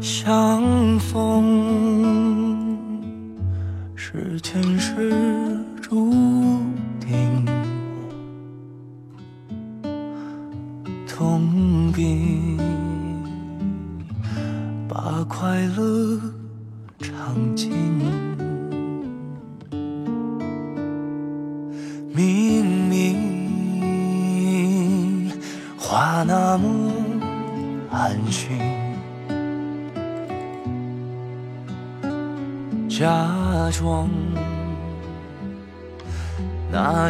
[0.02, 1.47] 相逢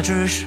[0.08, 0.46] 只是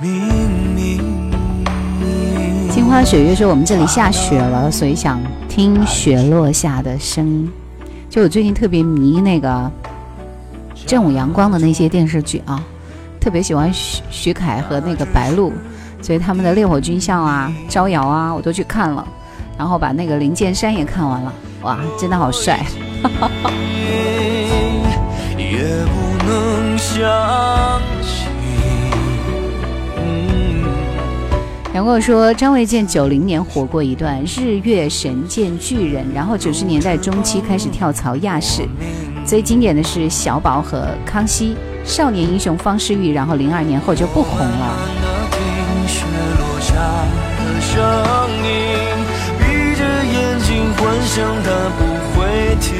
[0.00, 0.12] 明
[0.76, 1.00] 明。
[2.70, 7.50] 镜花水月说我们这里下雪了，所以想听雪落下的声音。
[8.08, 9.68] 就我最近特别迷那个
[10.86, 12.62] 正午阳光的那些电视剧啊，
[13.20, 15.52] 特别喜欢徐徐凯和那个白鹿，
[16.00, 19.04] 所以他们的烈火军校啊、招摇啊，我都去看了。
[19.58, 21.32] 然后把那个灵剑山也看完了，
[21.62, 22.64] 哇，真的好帅！
[31.78, 38.66] 杨过说，张卫健九零年火过一段《日月神剑巨人》，然后九十年代中期开始跳槽亚视，
[39.24, 41.54] 最经典的是小宝和康熙，
[41.84, 44.76] 少年英雄方世玉，然后零二年后就不红了。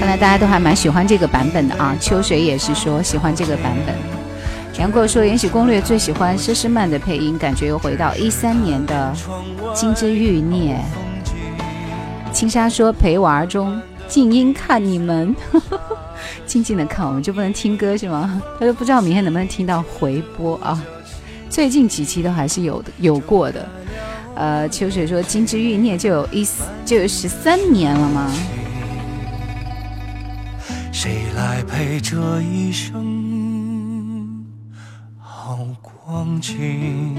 [0.00, 1.94] 看来大家都还蛮喜欢这个版本的啊！
[2.00, 4.17] 秋水也是说喜欢这个版本。
[4.78, 9.12] 杨过说《延禧攻略》最喜欢佘诗曼的配音，感觉又回到一三年的
[9.74, 10.80] 《金枝欲孽》。
[12.32, 15.34] 青纱说陪娃中静音看你们，
[16.46, 18.40] 静静的看我们就不能听歌是吗？
[18.60, 20.80] 他说不知道明天能不能听到回播啊？
[21.50, 23.68] 最近几期都还是有的，有过的。
[24.36, 26.46] 呃，秋水说《金枝欲孽》就有一
[26.84, 28.30] 就有十三年了吗？
[30.92, 33.27] 谁来陪这一生
[36.08, 37.14] 好光景？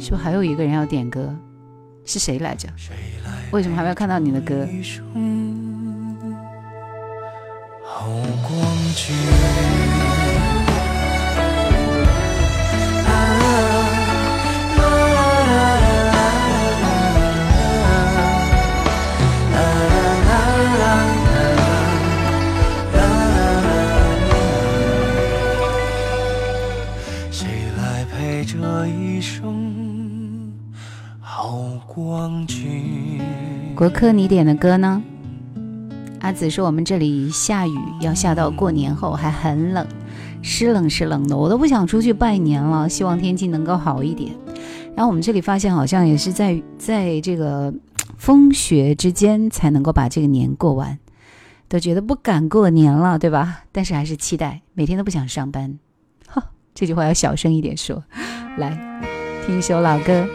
[0.00, 1.32] 是不是还有一个人要点歌？
[2.04, 2.68] 是谁来着？
[3.52, 4.66] 为什么还没有看到你的歌？
[7.84, 8.08] 好
[8.42, 8.60] 光
[8.96, 9.14] 景。
[31.40, 33.20] 好光景
[33.76, 35.00] 国科，你点的歌呢？
[36.18, 39.86] 阿紫说我们这里下雨，要下到过年后，还很冷。
[40.42, 42.88] 湿冷湿冷的，我都不想出去拜年了。
[42.88, 44.32] 希望天气能够好一点。
[44.96, 47.72] 然后我们这里发现，好像也是在在这个
[48.16, 50.98] 风雪之间才能够把这个年过完，
[51.68, 53.62] 都觉得不敢过年了，对吧？
[53.70, 55.78] 但是还是期待，每天都不想上班。
[56.26, 58.02] 哈，这句话要小声一点说。
[58.56, 58.76] 来，
[59.46, 60.12] 听一首老歌，《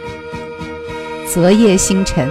[1.32, 2.28] 昨夜星辰》。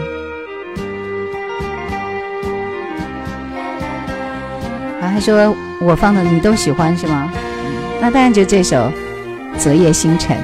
[5.01, 7.31] 啊，他说我放的你都喜欢是吗？
[7.99, 8.91] 那当然就这首
[9.59, 10.37] 《昨夜星辰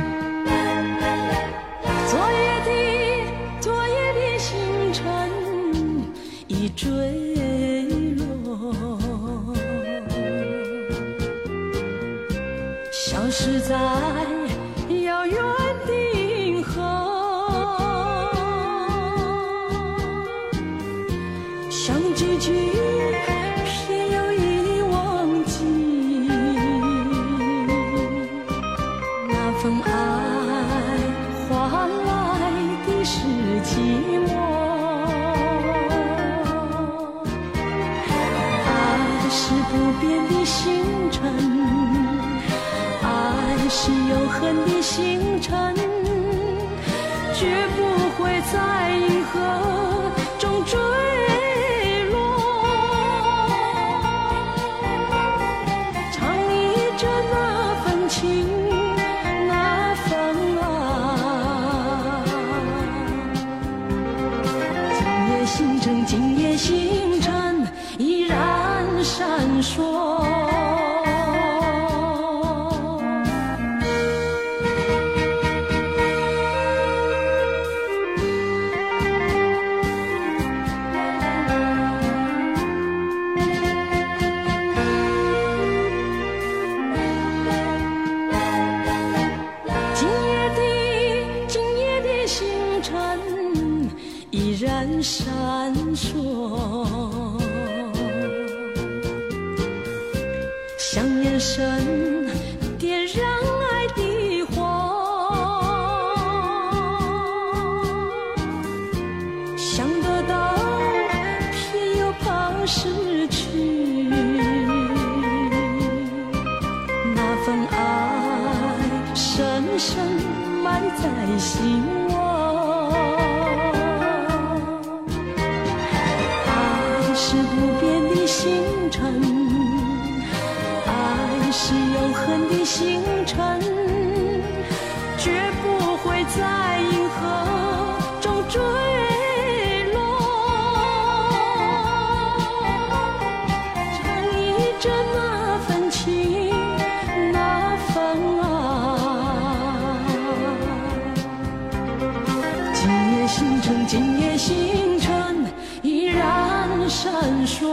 [153.30, 155.46] 星辰，今夜星辰
[155.84, 157.14] 依然闪
[157.46, 157.68] 烁》。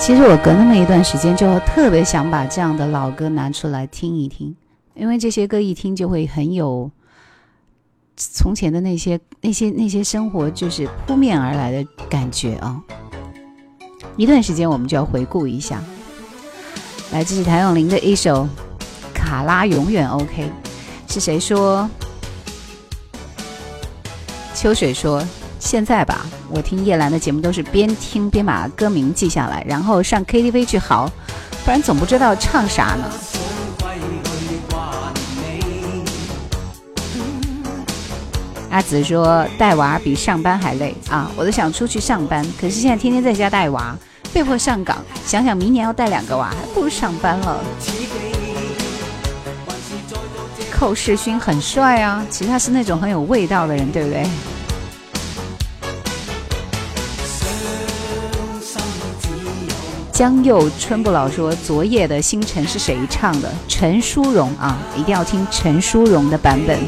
[0.00, 4.56] 其实我隔那么一段时间，就特别想把这样的老歌拿出来听一听，
[4.94, 6.90] 因为这些歌一听就会很有
[8.20, 12.78] 从前的那些、那些、那些生活，就是扑面而来的感觉啊！
[14.16, 15.82] 一段时间我们就要回顾一下。
[17.12, 18.44] 来，这是谭咏麟的一首
[19.14, 20.50] 《卡拉永远 OK》，
[21.12, 21.88] 是谁说？
[24.54, 25.24] 秋水说。
[25.58, 31.06] 现在吧，我听叶兰的节目都是边听边把歌名记下来，然后上 KTV 去嚎，
[31.64, 33.10] 不然总不知道唱啥呢。
[38.70, 43.96] 阿紫说带娃比上班还累啊，我都想出去上班，可是现在天天在家带娃，
[44.32, 44.96] 被迫上岗，
[45.26, 47.60] 想想明年要带两个娃，还不如上班了。
[50.72, 54.24] 寇世勋很帅啊，其实他是那种很有味道的人，对不对？
[60.12, 63.50] 江右春不老说：“昨夜的星辰是谁唱的？
[63.66, 66.78] 陈淑荣啊，一定要听陈淑荣的版本。”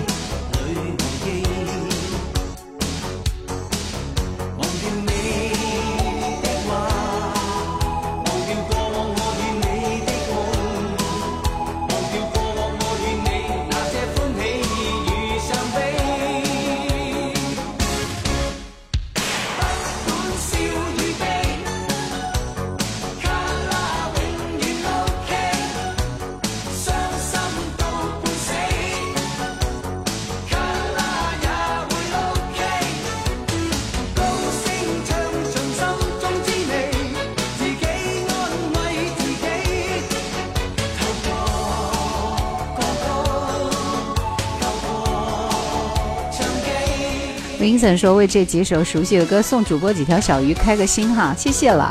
[47.96, 51.90] 说为这几首熟悉的歌送主播几条小鱼，开个心哈，谢谢了。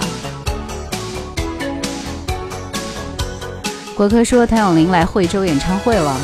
[3.95, 6.18] 国科说谭咏麟来惠州演唱会了。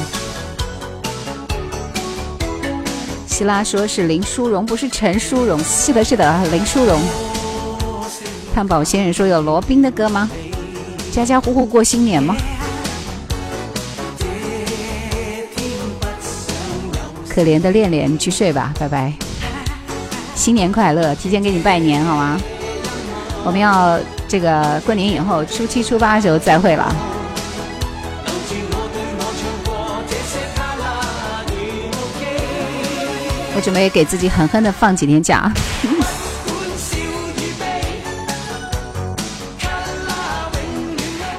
[3.28, 5.60] 希拉说是林淑荣，不是陈淑荣。
[5.60, 7.00] 是的，是的，林淑荣。
[8.56, 10.30] 探宝先生说有罗宾的歌吗？
[11.12, 12.36] 家家户户过新年吗？
[17.30, 19.14] 可怜的恋恋，去睡吧，拜拜。
[20.48, 22.40] 新年快乐，提前给你拜年好吗？
[23.44, 26.96] 我们要这个过年以后初七初八的时候再会了。
[33.58, 35.52] 我准备给自己狠狠的放几天假。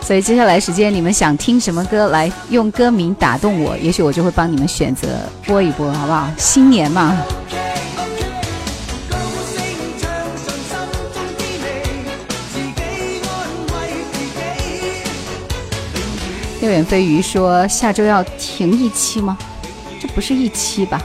[0.03, 5.09] 所以接下来时间，你们想听什么歌，来用歌名打动我，也许我就会帮你们选择
[5.47, 6.29] 播一播，好不好？
[6.37, 7.17] 新年嘛。
[16.69, 19.39] 六眼飞鱼说：“下周要停一期吗？
[19.99, 21.01] 这不是一期吧？”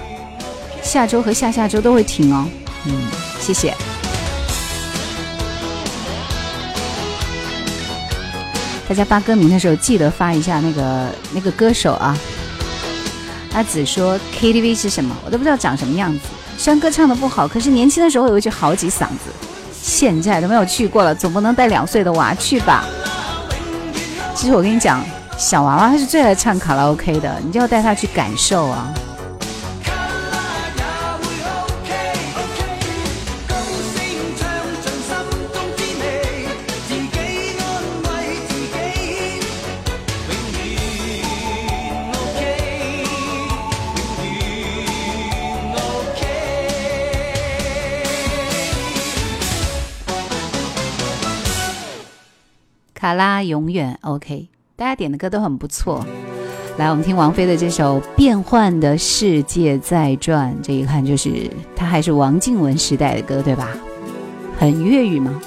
[0.83, 2.45] 下周和下下周都会停哦，
[2.85, 2.93] 嗯，
[3.39, 3.73] 谢谢。
[8.89, 12.13] 大家发歌名的时候记得发一下那个那个歌手啊。
[13.53, 15.15] 阿紫说 KTV 是什么？
[15.23, 16.19] 我都不知道长什么样子。
[16.57, 19.31] 虽然歌唱的不好，可是年轻的时候有一句好几嗓子。
[19.81, 22.83] 现在都没有去过了，总不能带两岁的娃去吧？
[24.35, 25.01] 其实我跟你讲，
[25.43, 28.93] 小娃娃他是最爱唱卡拉 OK 的，你就要带他去感受啊。
[52.95, 56.03] 卡拉永远 OK，大家点的歌都很不错。
[56.77, 63.69] 来，我们听王菲的这首《变幻的世界在转》，这一看就是她还是王静文时代的歌，对吧？
[64.57, 65.39] 很粤语吗？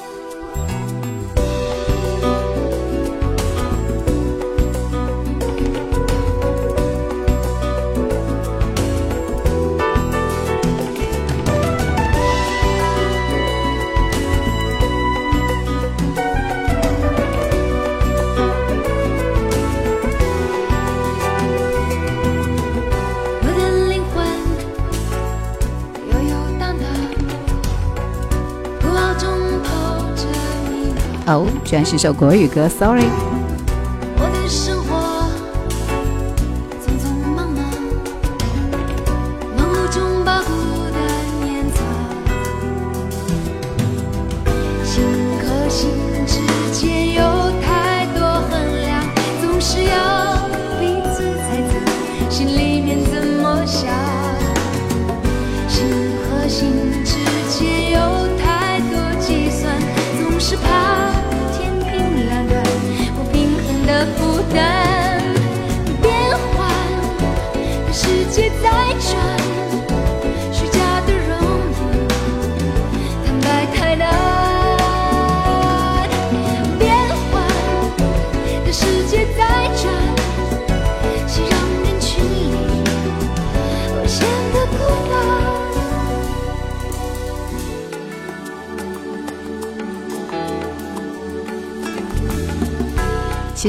[31.27, 33.36] 哦居然是首国语歌，Sorry。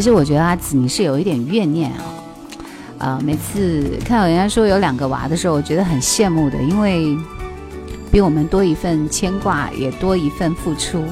[0.07, 1.99] 其实我觉得阿紫你是有一点怨念啊，
[2.97, 7.13] 啊，每次看到人家说有两个娃的时候，我觉得很羡慕的，因为
[8.09, 11.03] 比我们多一份牵挂，也多一份付出，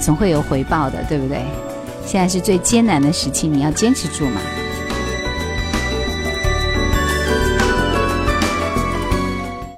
[0.00, 1.42] 总会有回报的，对不对？
[2.06, 4.40] 现在是最艰难的时期，你要坚持住嘛。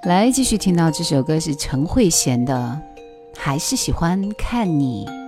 [0.04, 2.80] 来，继续听到这首歌是陈慧娴的，
[3.36, 5.23] 还是喜欢看你。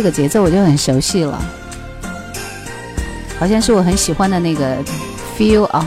[0.00, 1.38] 这个节奏我就很熟悉了，
[3.38, 4.78] 好像是我很喜欢的那个
[5.36, 5.86] feel 啊。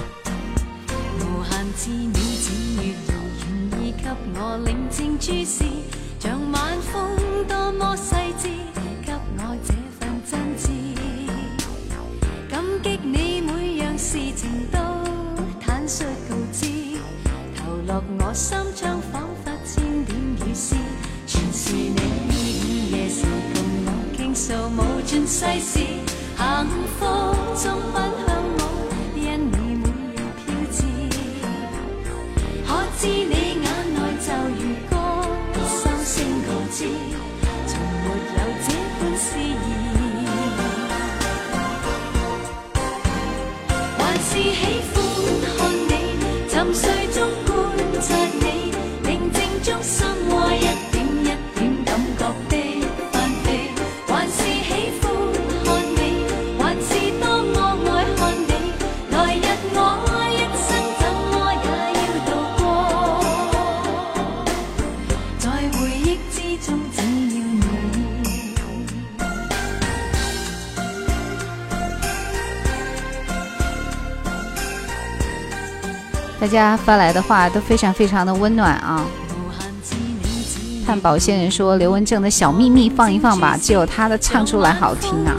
[76.54, 79.04] 家发来的话都非常非常的温暖啊！
[79.32, 85.36] 无限知你只探宝仙人说刘文正的小秘密放一放吧，只有他的唱出来好听啊！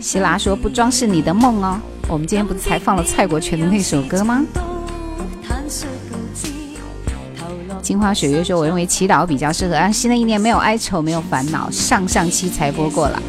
[0.00, 1.78] 希拉说不装饰你的梦哦。
[2.08, 4.44] 我们今天不是才放了蔡国权的那首歌吗？
[5.46, 6.48] 坦率告知，
[7.38, 9.76] 投落镜花水月说，我认为祈祷比较适合。
[9.76, 13.22] 啊，新的一年没有哀愁，没有烦恼，上上期才播过了。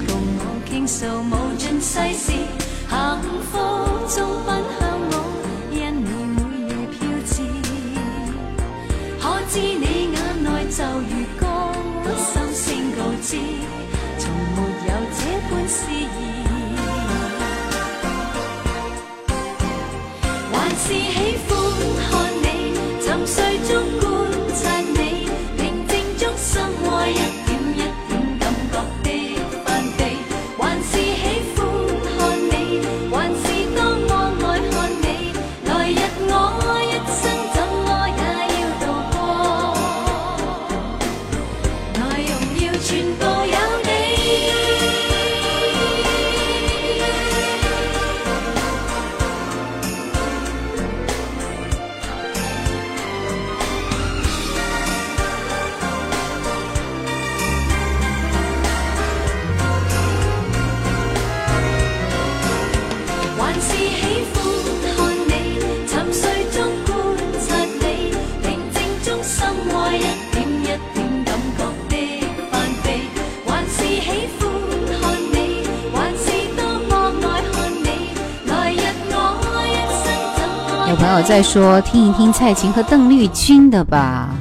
[81.28, 84.34] 再说，听，一听蔡琴和邓丽君的吧，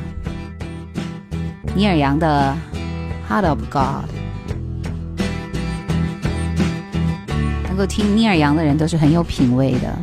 [1.74, 2.56] 尼爾楊的
[3.28, 3.74] 《Heart of God》。
[7.66, 9.98] 能够听尼尔杨的人都是很有品味的。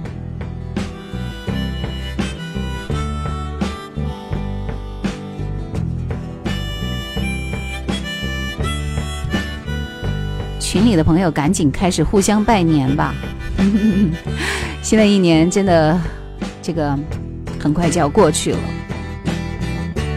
[10.60, 13.16] 群里的朋友赶紧开始互相拜年吧！
[14.84, 15.98] 新的一年真的，
[16.64, 16.98] 这个
[17.60, 18.60] 很快就要过去了，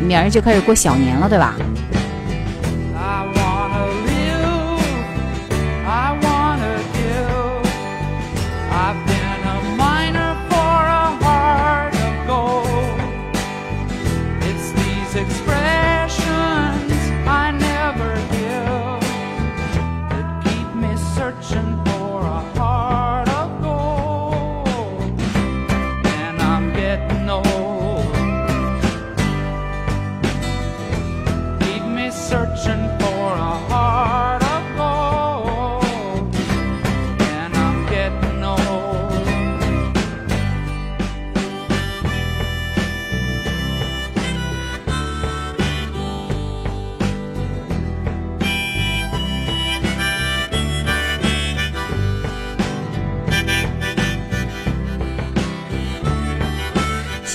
[0.01, 1.57] 明儿就开始过小年了，对吧？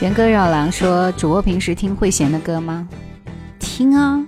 [0.02, 2.88] 元歌绕廊”说：“主播平时听慧娴的歌吗？
[3.60, 4.19] 听啊，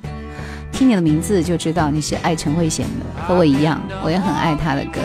[0.72, 5.02] 听你的名字就知道你是爱陈慧娴的，和我一样，我也很爱她的歌。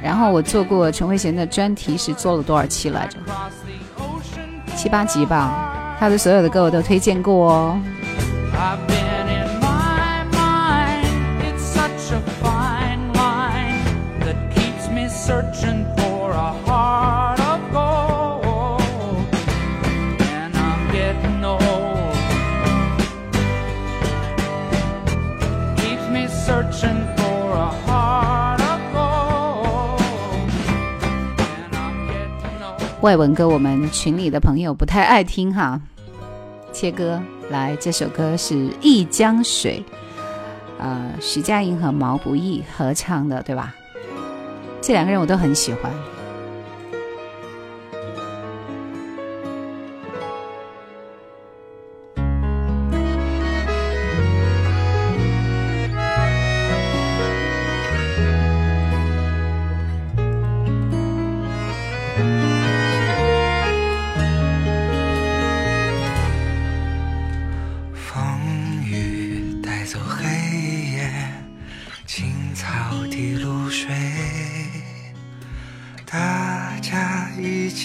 [0.00, 3.18] 然后我做过陈慧娴的专题是做了多少期来着？
[4.76, 5.96] 七八集吧。
[5.98, 7.80] 她的所有的歌我都推荐过哦。
[33.02, 35.80] 外文歌，我们群里的朋友不太爱听哈。
[36.72, 37.20] 切歌，
[37.50, 39.84] 来，这首歌是《一江水》，
[40.78, 43.74] 呃，徐佳莹和毛不易合唱的，对吧？
[44.80, 45.92] 这两个人我都很喜欢。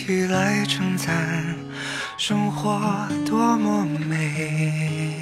[0.07, 1.53] 雨来称赞
[2.17, 2.79] 生活
[3.25, 5.13] 多么美，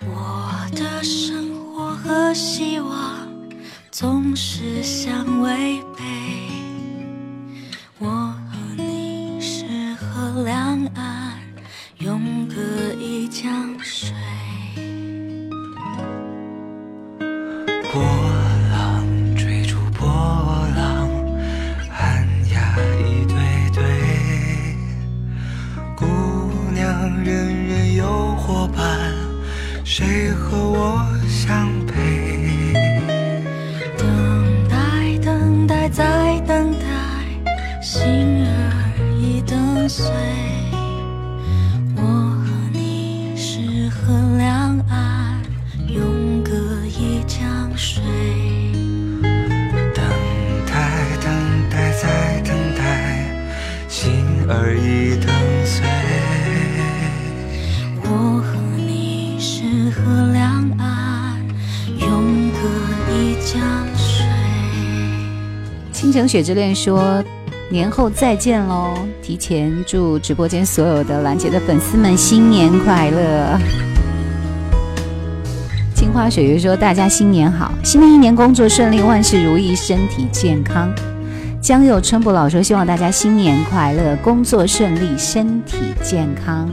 [0.00, 3.28] 我的生活和希望
[3.90, 6.15] 总是相违背。
[66.26, 67.22] 雪之恋说
[67.70, 68.94] ：“年后再见喽！
[69.22, 73.58] 提前祝直播间所有的兰姐的粉丝们新年快乐。”
[75.94, 80.92] 青花雪月说：“大家新年好，新的一年工作顺利，万事如意，身体健康。”
[81.60, 86.70] 江佑春不老说：“希望大家新年快乐，工作顺利，身体健康。”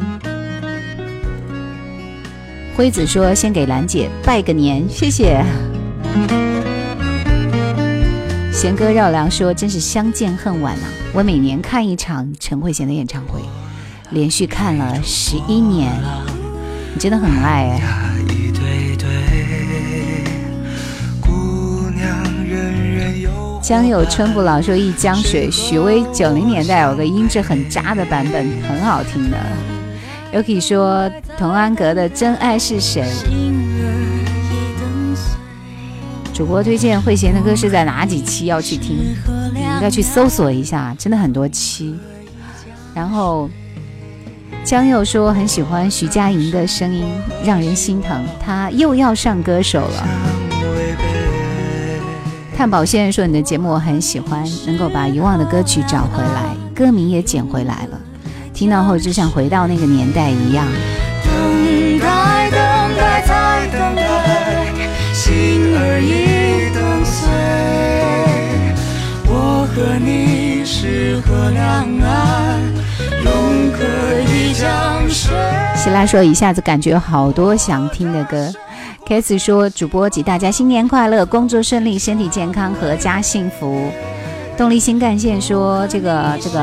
[2.76, 5.44] 辉子说：“先给兰姐拜个年，谢谢。”
[8.64, 10.88] 贤哥绕梁说：“真是相见恨晚啊！
[11.12, 13.42] 我每年看一场陈慧娴的演唱会，
[14.12, 15.92] 连续看了十一年，
[16.94, 17.82] 你真的很爱哎。”
[23.62, 29.38] 江有春不老说：“一江水。”许巍九零年代有个音质很渣的版本，很好听的。
[30.32, 33.04] Yuki 说：“童安格的真爱是谁？”
[36.34, 38.98] 主播推荐慧娴的歌是在哪几期要去听？
[39.54, 41.96] 你应该去搜索一下，真的很多期。
[42.96, 43.48] 然后
[44.64, 47.06] 江佑说很喜欢徐佳莹的声音，
[47.46, 48.26] 让人心疼。
[48.44, 50.08] 她又要上歌手了。
[52.58, 58.00] 探宝先生说你的节目我很喜欢，能够把遗忘的歌曲找回来，歌名也捡回来了。
[58.54, 60.66] 听到后就像回到那个年代一样。
[61.24, 62.60] 等待，等
[62.98, 64.83] 待，再等待。
[65.24, 67.30] 心儿已等碎，
[69.26, 71.64] 我和你是河两
[72.02, 72.60] 岸，
[73.24, 73.80] 永隔
[74.30, 75.34] 一江水。
[75.78, 78.52] 希拉说一下子感觉好多想听的歌。
[79.06, 83.90] k a s 说主播及大家新年快乐，工作顺利，身体健康，阖家幸福。
[84.58, 86.60] 动力新干线说这个这个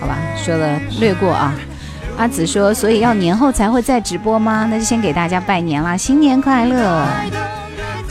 [0.00, 1.54] 好吧，说了略过啊。
[2.18, 4.66] 阿紫说所以要年后才会再直播吗？
[4.68, 7.06] 那就先给大家拜年啦，新年快乐。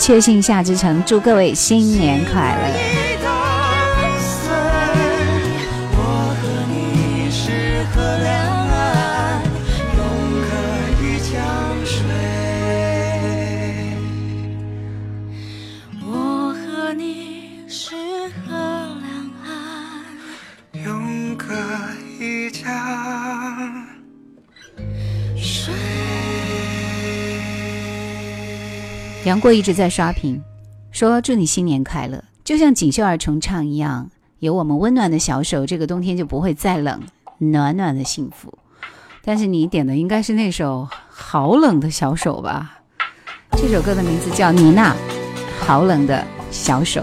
[0.02, 3.01] 确信夏之城，祝各位新年快乐。
[29.24, 30.42] 杨过一直在刷屏，
[30.90, 37.00] 说祝你新年快乐，就像锦绣二重唱一样，有我们温暖的小手，这个冬天就不会再冷，
[37.38, 38.58] 暖暖的幸福。
[39.24, 42.80] 但是你点的应该是那首《好冷的小手》吧？
[43.52, 44.92] 这首歌的名字叫妮娜，
[45.60, 47.02] 《好冷的小手》。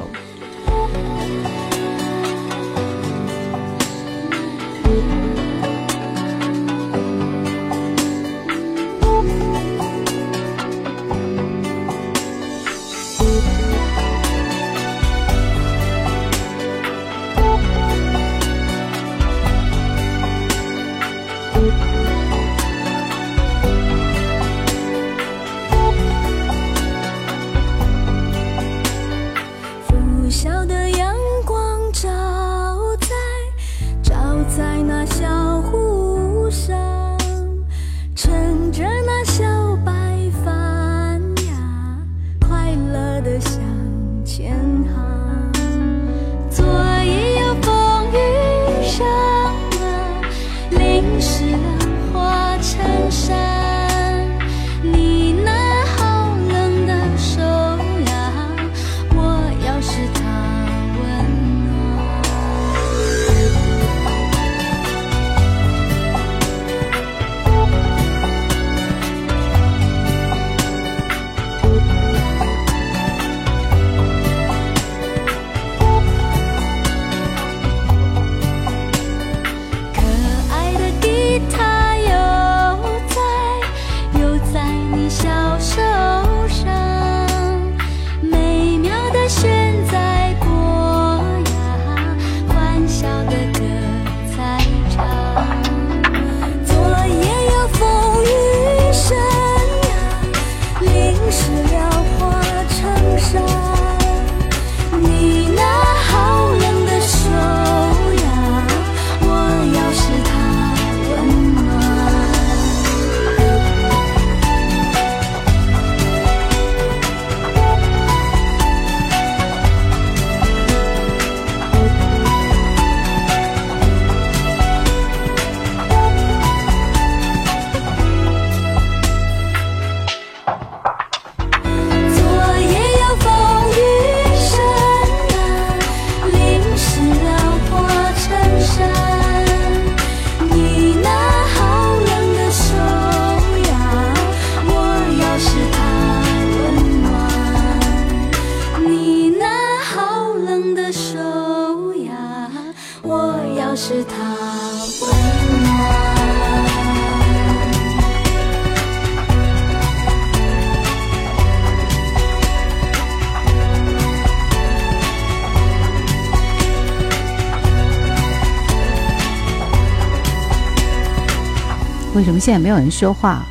[172.39, 173.43] 现在没有人说话？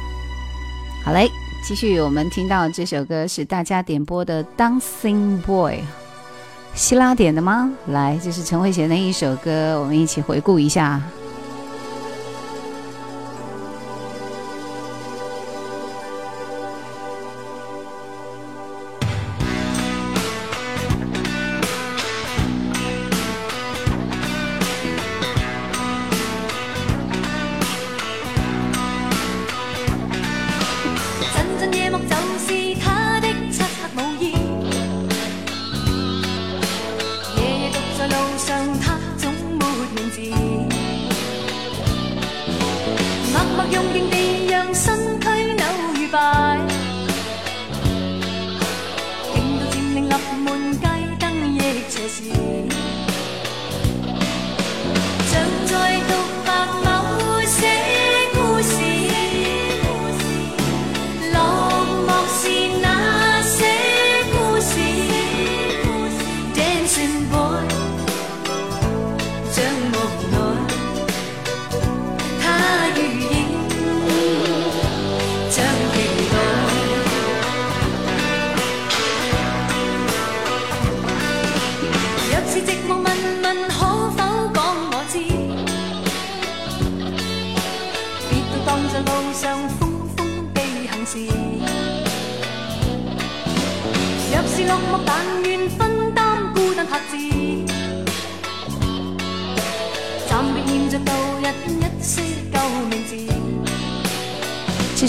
[1.04, 1.30] 好嘞，
[1.64, 5.76] 继续，我们听到这首歌是大家点播的《Dancing Boy》，
[6.74, 7.72] 希拉点的吗？
[7.88, 11.02] 来，这是陈慧娴的一首歌，我们一起回顾一下。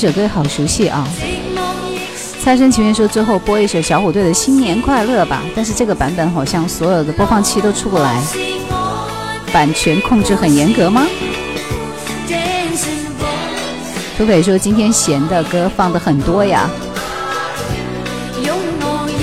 [0.09, 1.07] 这首歌好熟悉啊！
[1.21, 1.61] 寂寞
[1.93, 8.19] 亦是猜生情愿说最后播一首小虎队的《新年快乐》吧，但是这个版本好像所有的播放器都出不来，
[9.53, 11.07] 版权控制很严格吗？
[14.17, 16.71] 土匪说今天弦的歌放的很多呀，
[18.43, 19.21] 擁我影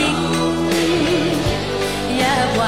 [2.15, 2.21] 一
[2.55, 2.61] 懷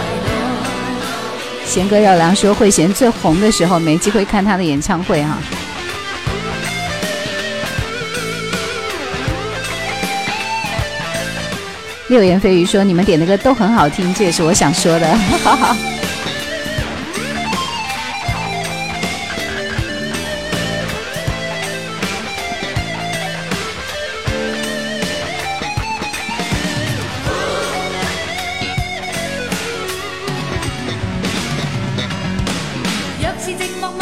[1.61, 1.67] 內。
[1.67, 5.37] 弦哥要梁说慧贤最红的时候没机会看他的演唱会哈、
[12.09, 15.07] 六言蜚语说你们点的歌都很好听，这也是我想说的。
[33.19, 34.01] 若是寂寞問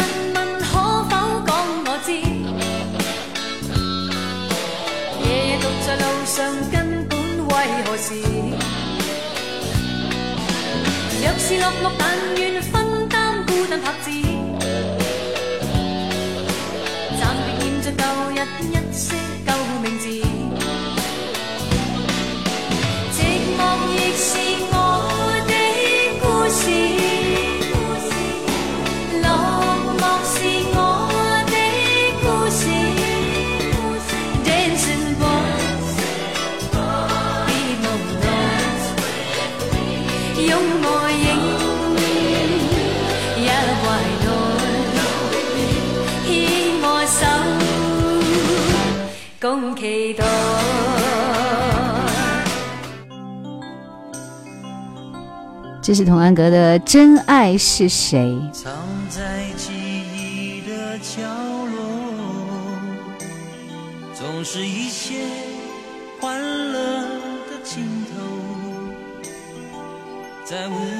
[7.96, 8.14] 事？
[11.22, 12.06] 若是落寞，但
[12.36, 14.10] 愿分担孤单拍子，
[17.18, 18.34] 暂别念着旧日
[55.86, 58.18] 这是童安格的《真爱是谁》。
[58.52, 58.72] 藏
[59.08, 61.78] 在记忆的角落，
[64.12, 65.14] 总是一些
[66.20, 66.40] 欢
[66.72, 67.02] 乐
[67.48, 68.18] 的镜头，
[70.44, 70.95] 在无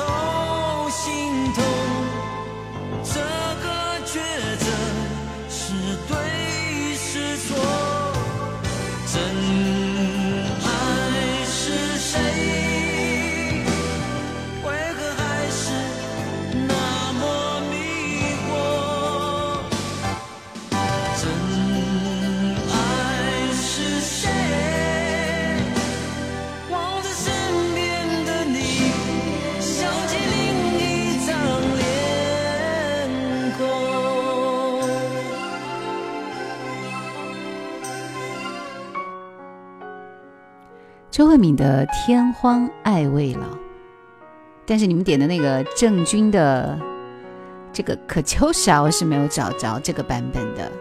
[0.00, 1.69] 时候心痛，
[41.20, 43.46] 周慧敏的《天荒爱未老》，
[44.64, 46.80] 但是你们点的那个郑钧的
[47.74, 50.72] 这个《可秋莎》，我是没有找着这个版本的。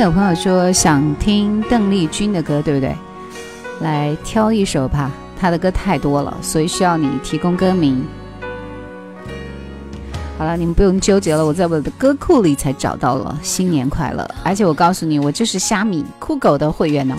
[0.00, 2.94] 有朋友说想听邓丽君的歌，对不对？
[3.80, 8.04] 来挑一首吧，她的歌太多了，所以需要你提供歌名。
[10.38, 13.36] 好了，你们不用纠结了，我在我的歌库里才找到了。
[13.42, 14.28] 新年快乐！
[14.44, 17.16] 而且我告诉你，我就是虾米酷狗的会员哦，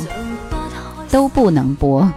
[1.12, 2.10] 都不能播。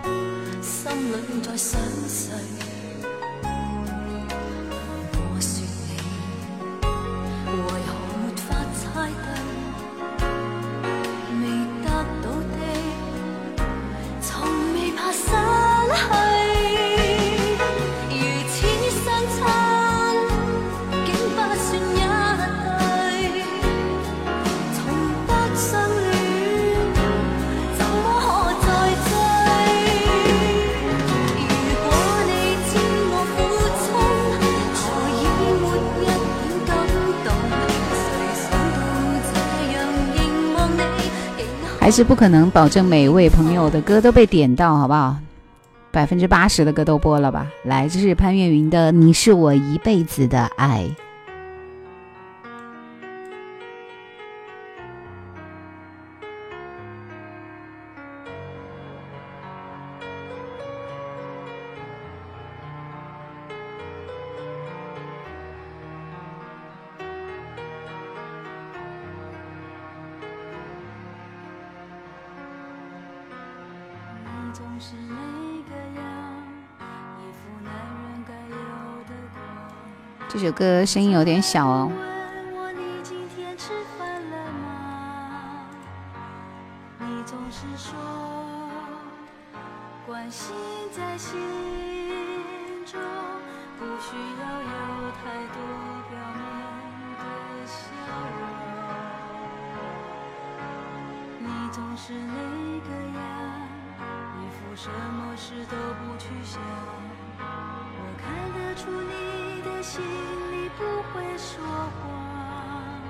[41.93, 45.15] 是不可能保证每位朋友的歌都被点到，好不好？
[45.91, 47.47] 百分之八十的歌都播了吧。
[47.65, 50.89] 来，这是潘粤云的《你是我一辈子的爱》。
[80.43, 81.89] 首歌声音有点小哦。
[104.75, 106.61] 什么事都不去想，
[107.39, 109.22] 我看得出你
[109.83, 113.03] 心里不会说谎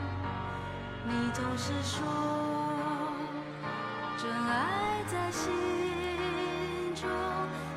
[1.05, 2.03] 你总是说
[4.16, 5.53] 真爱在心
[6.94, 7.11] 中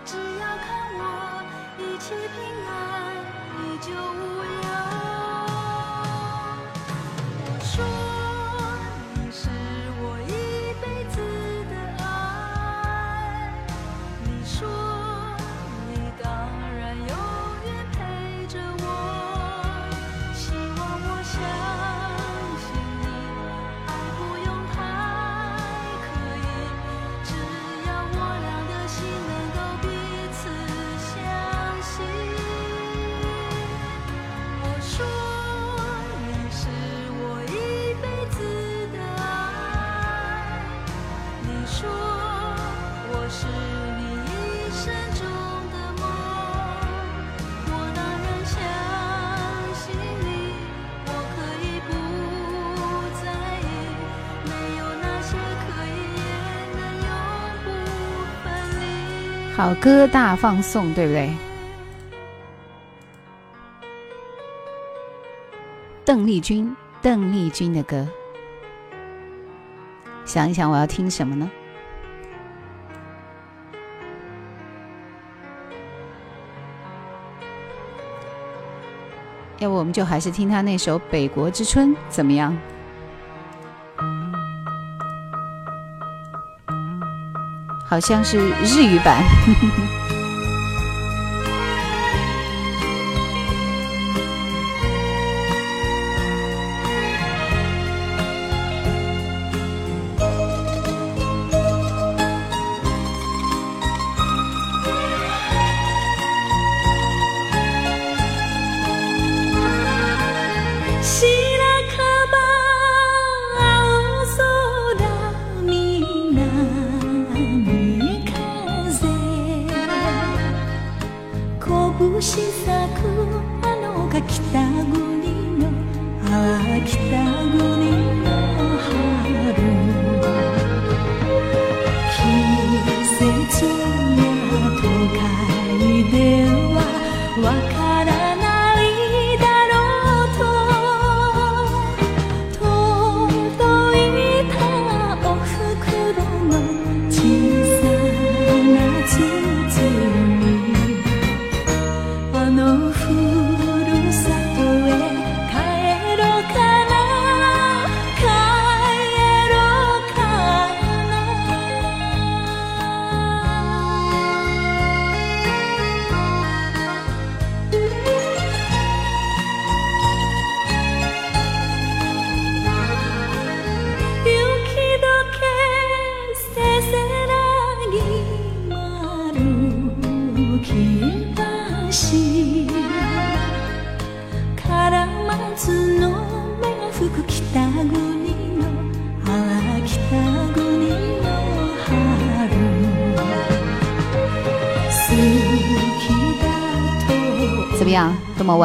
[0.05, 0.65] 只要看
[0.97, 1.43] 我
[1.77, 2.72] 一起平安
[3.59, 4.23] 你就无
[4.63, 4.65] 恙。
[7.47, 8.05] 我说
[59.56, 61.34] 好歌大放送，对不对？
[66.03, 68.06] 邓丽君，邓丽君的歌。
[70.26, 71.49] 想一想，我要听什么呢？
[79.60, 82.53] 要不我们就还是听他那首《北国之春》怎么样？
[87.88, 89.24] 好像是日语版。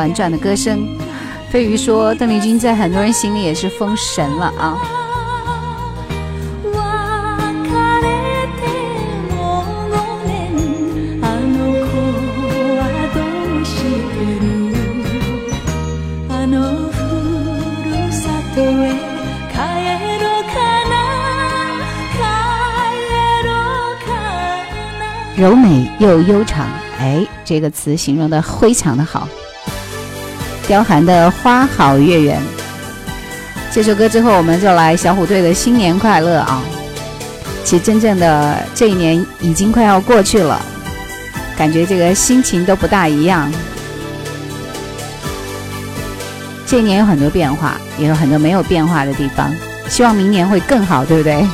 [0.01, 0.89] 婉转的歌声，
[1.51, 4.79] 飞鱼说：“邓丽君在很多人心里也是封神了啊。”
[25.37, 26.67] 柔美又悠长，
[26.99, 29.27] 哎，这个词形容的非常的好。
[30.71, 32.39] 刁寒的《花好月圆》
[33.73, 36.63] 这首歌之后，我们就来小虎队的《新年快乐》啊！
[37.65, 40.65] 其实真正的这一年已经快要过去了，
[41.59, 43.53] 感觉这个心情都不大一样。
[46.65, 49.53] 这一年有很多变化，也有很多没有变化的地方，
[49.89, 51.45] 希望明年会更好，对不对？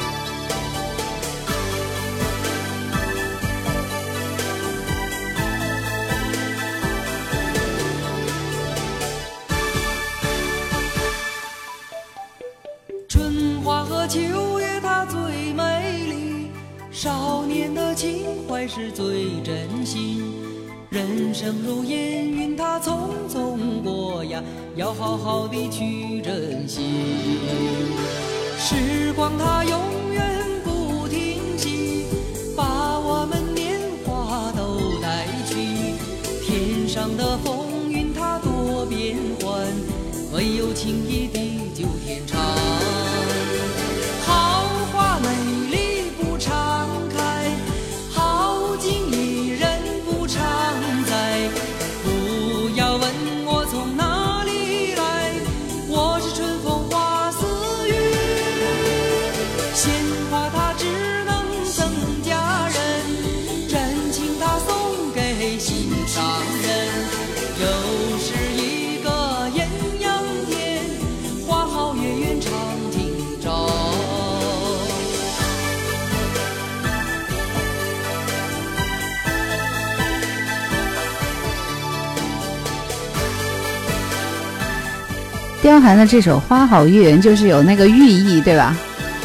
[86.07, 88.77] 这首《花好月圆》就是有那个寓意，对吧？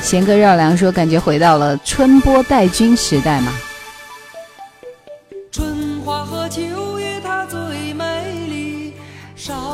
[0.02, 3.54] 弦歌绕梁说，感觉回到了春波待君时代嘛。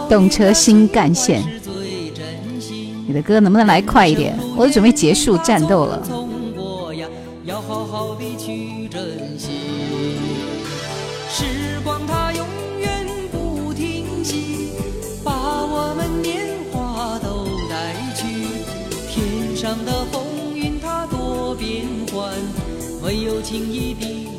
[0.10, 1.42] 动车新干线，
[3.08, 4.38] 你的歌能不能来快一点？
[4.56, 6.02] 我准备结束战斗了。
[7.46, 8.90] 要好好的风云
[23.08, 24.37] 没有轻易的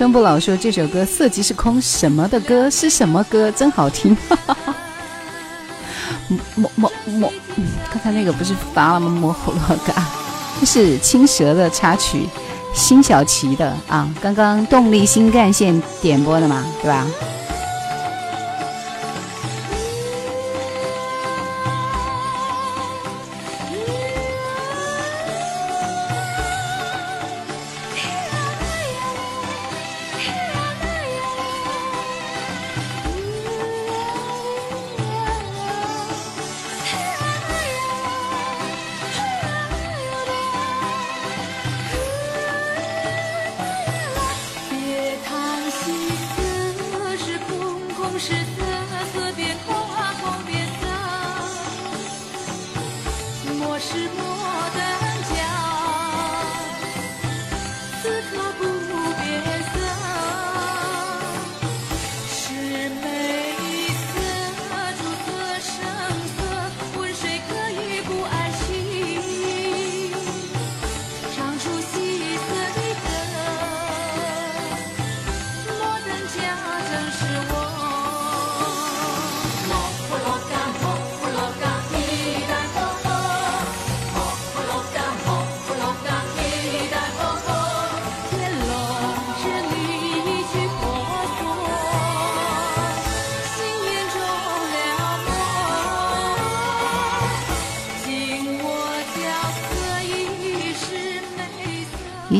[0.00, 3.52] 春不老说这首歌色即是空，什么的歌是什么歌？
[3.52, 4.16] 真好听。
[6.56, 9.10] 摸摸摸，嗯刚才那个不是发了吗？
[9.10, 10.02] 摸喉咙嘎，
[10.58, 12.26] 这是青蛇的插曲，
[12.74, 17.06] 辛晓琪的啊，刚刚动力新干线点播的嘛，对吧？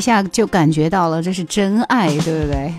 [0.01, 2.73] 一下就感觉到了这是真爱，对不对？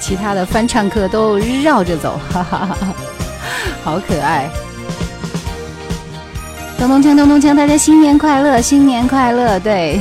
[0.00, 2.94] 其他的翻唱课都绕着走，哈哈哈哈，
[3.82, 4.48] 好可爱。
[6.78, 9.58] 咚咚锵，咚咚锵，大家新年快乐，新年快乐！
[9.58, 9.98] 对，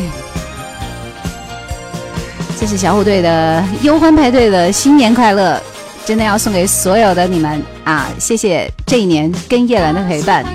[2.59, 5.59] 这是小虎队的忧欢派对的新年快乐，
[6.05, 8.07] 真的要送给所有的你们啊！
[8.19, 10.45] 谢谢这一年跟叶兰的陪伴。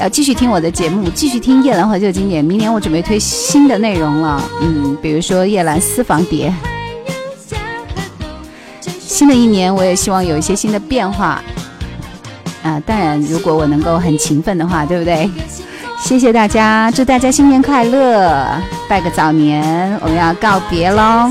[0.00, 2.42] 要继续听我的节目，继续听叶兰怀旧经典。
[2.42, 6.52] 明年我准备推新的内容了，嗯，比如说叶兰私房碟。
[8.98, 11.42] 新的一年，我也希望有一些新的变化。
[12.62, 15.30] 啊，当然，如果我能够很勤奋的话，对不对？
[16.02, 18.46] 谢谢大家，祝大家新年快乐，
[18.88, 21.30] 拜个早年，我们要告别喽。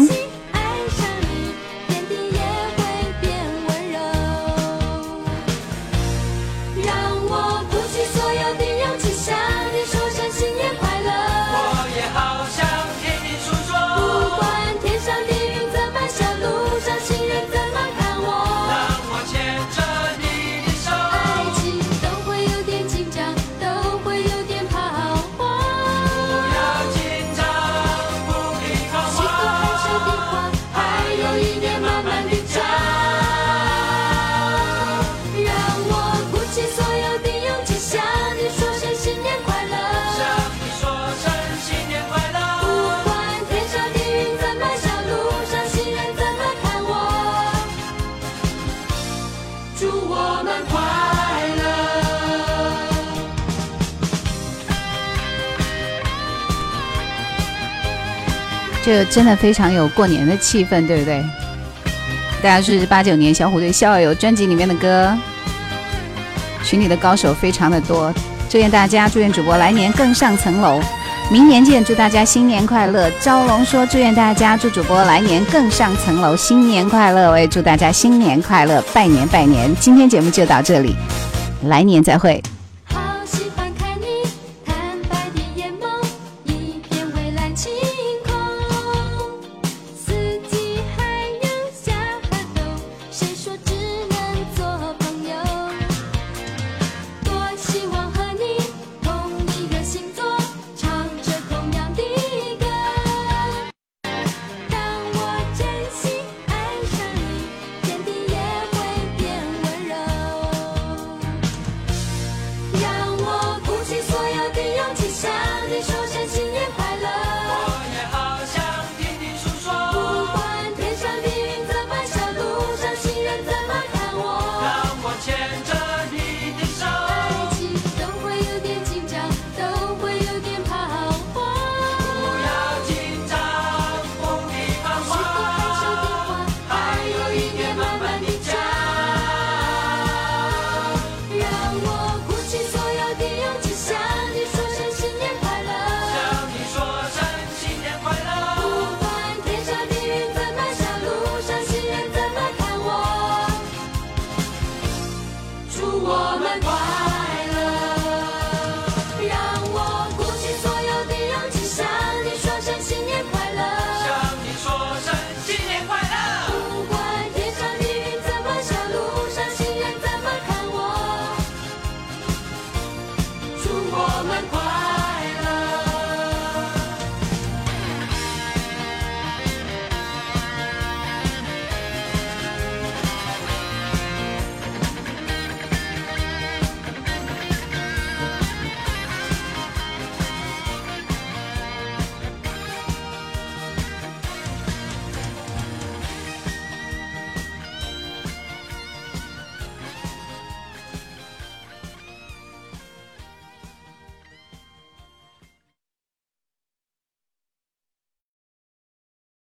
[58.90, 61.24] 这真的非常有过年的气氛，对不对？
[62.42, 65.16] 大家是八九年小虎队《逍遥游》专辑里面的歌，
[66.66, 68.12] 群里的高手非常的多。
[68.50, 70.82] 祝愿大家，祝愿主播来年更上层楼，
[71.30, 71.86] 明年见！
[71.86, 73.12] 祝大家新年快乐！
[73.22, 77.30] 招龙说祝愿大家，祝主播来年更上层楼，新年快乐！
[77.30, 79.70] 我也祝大家新年快乐，拜年拜年！
[79.80, 80.96] 今天节目就到这里，
[81.66, 82.42] 来年再会。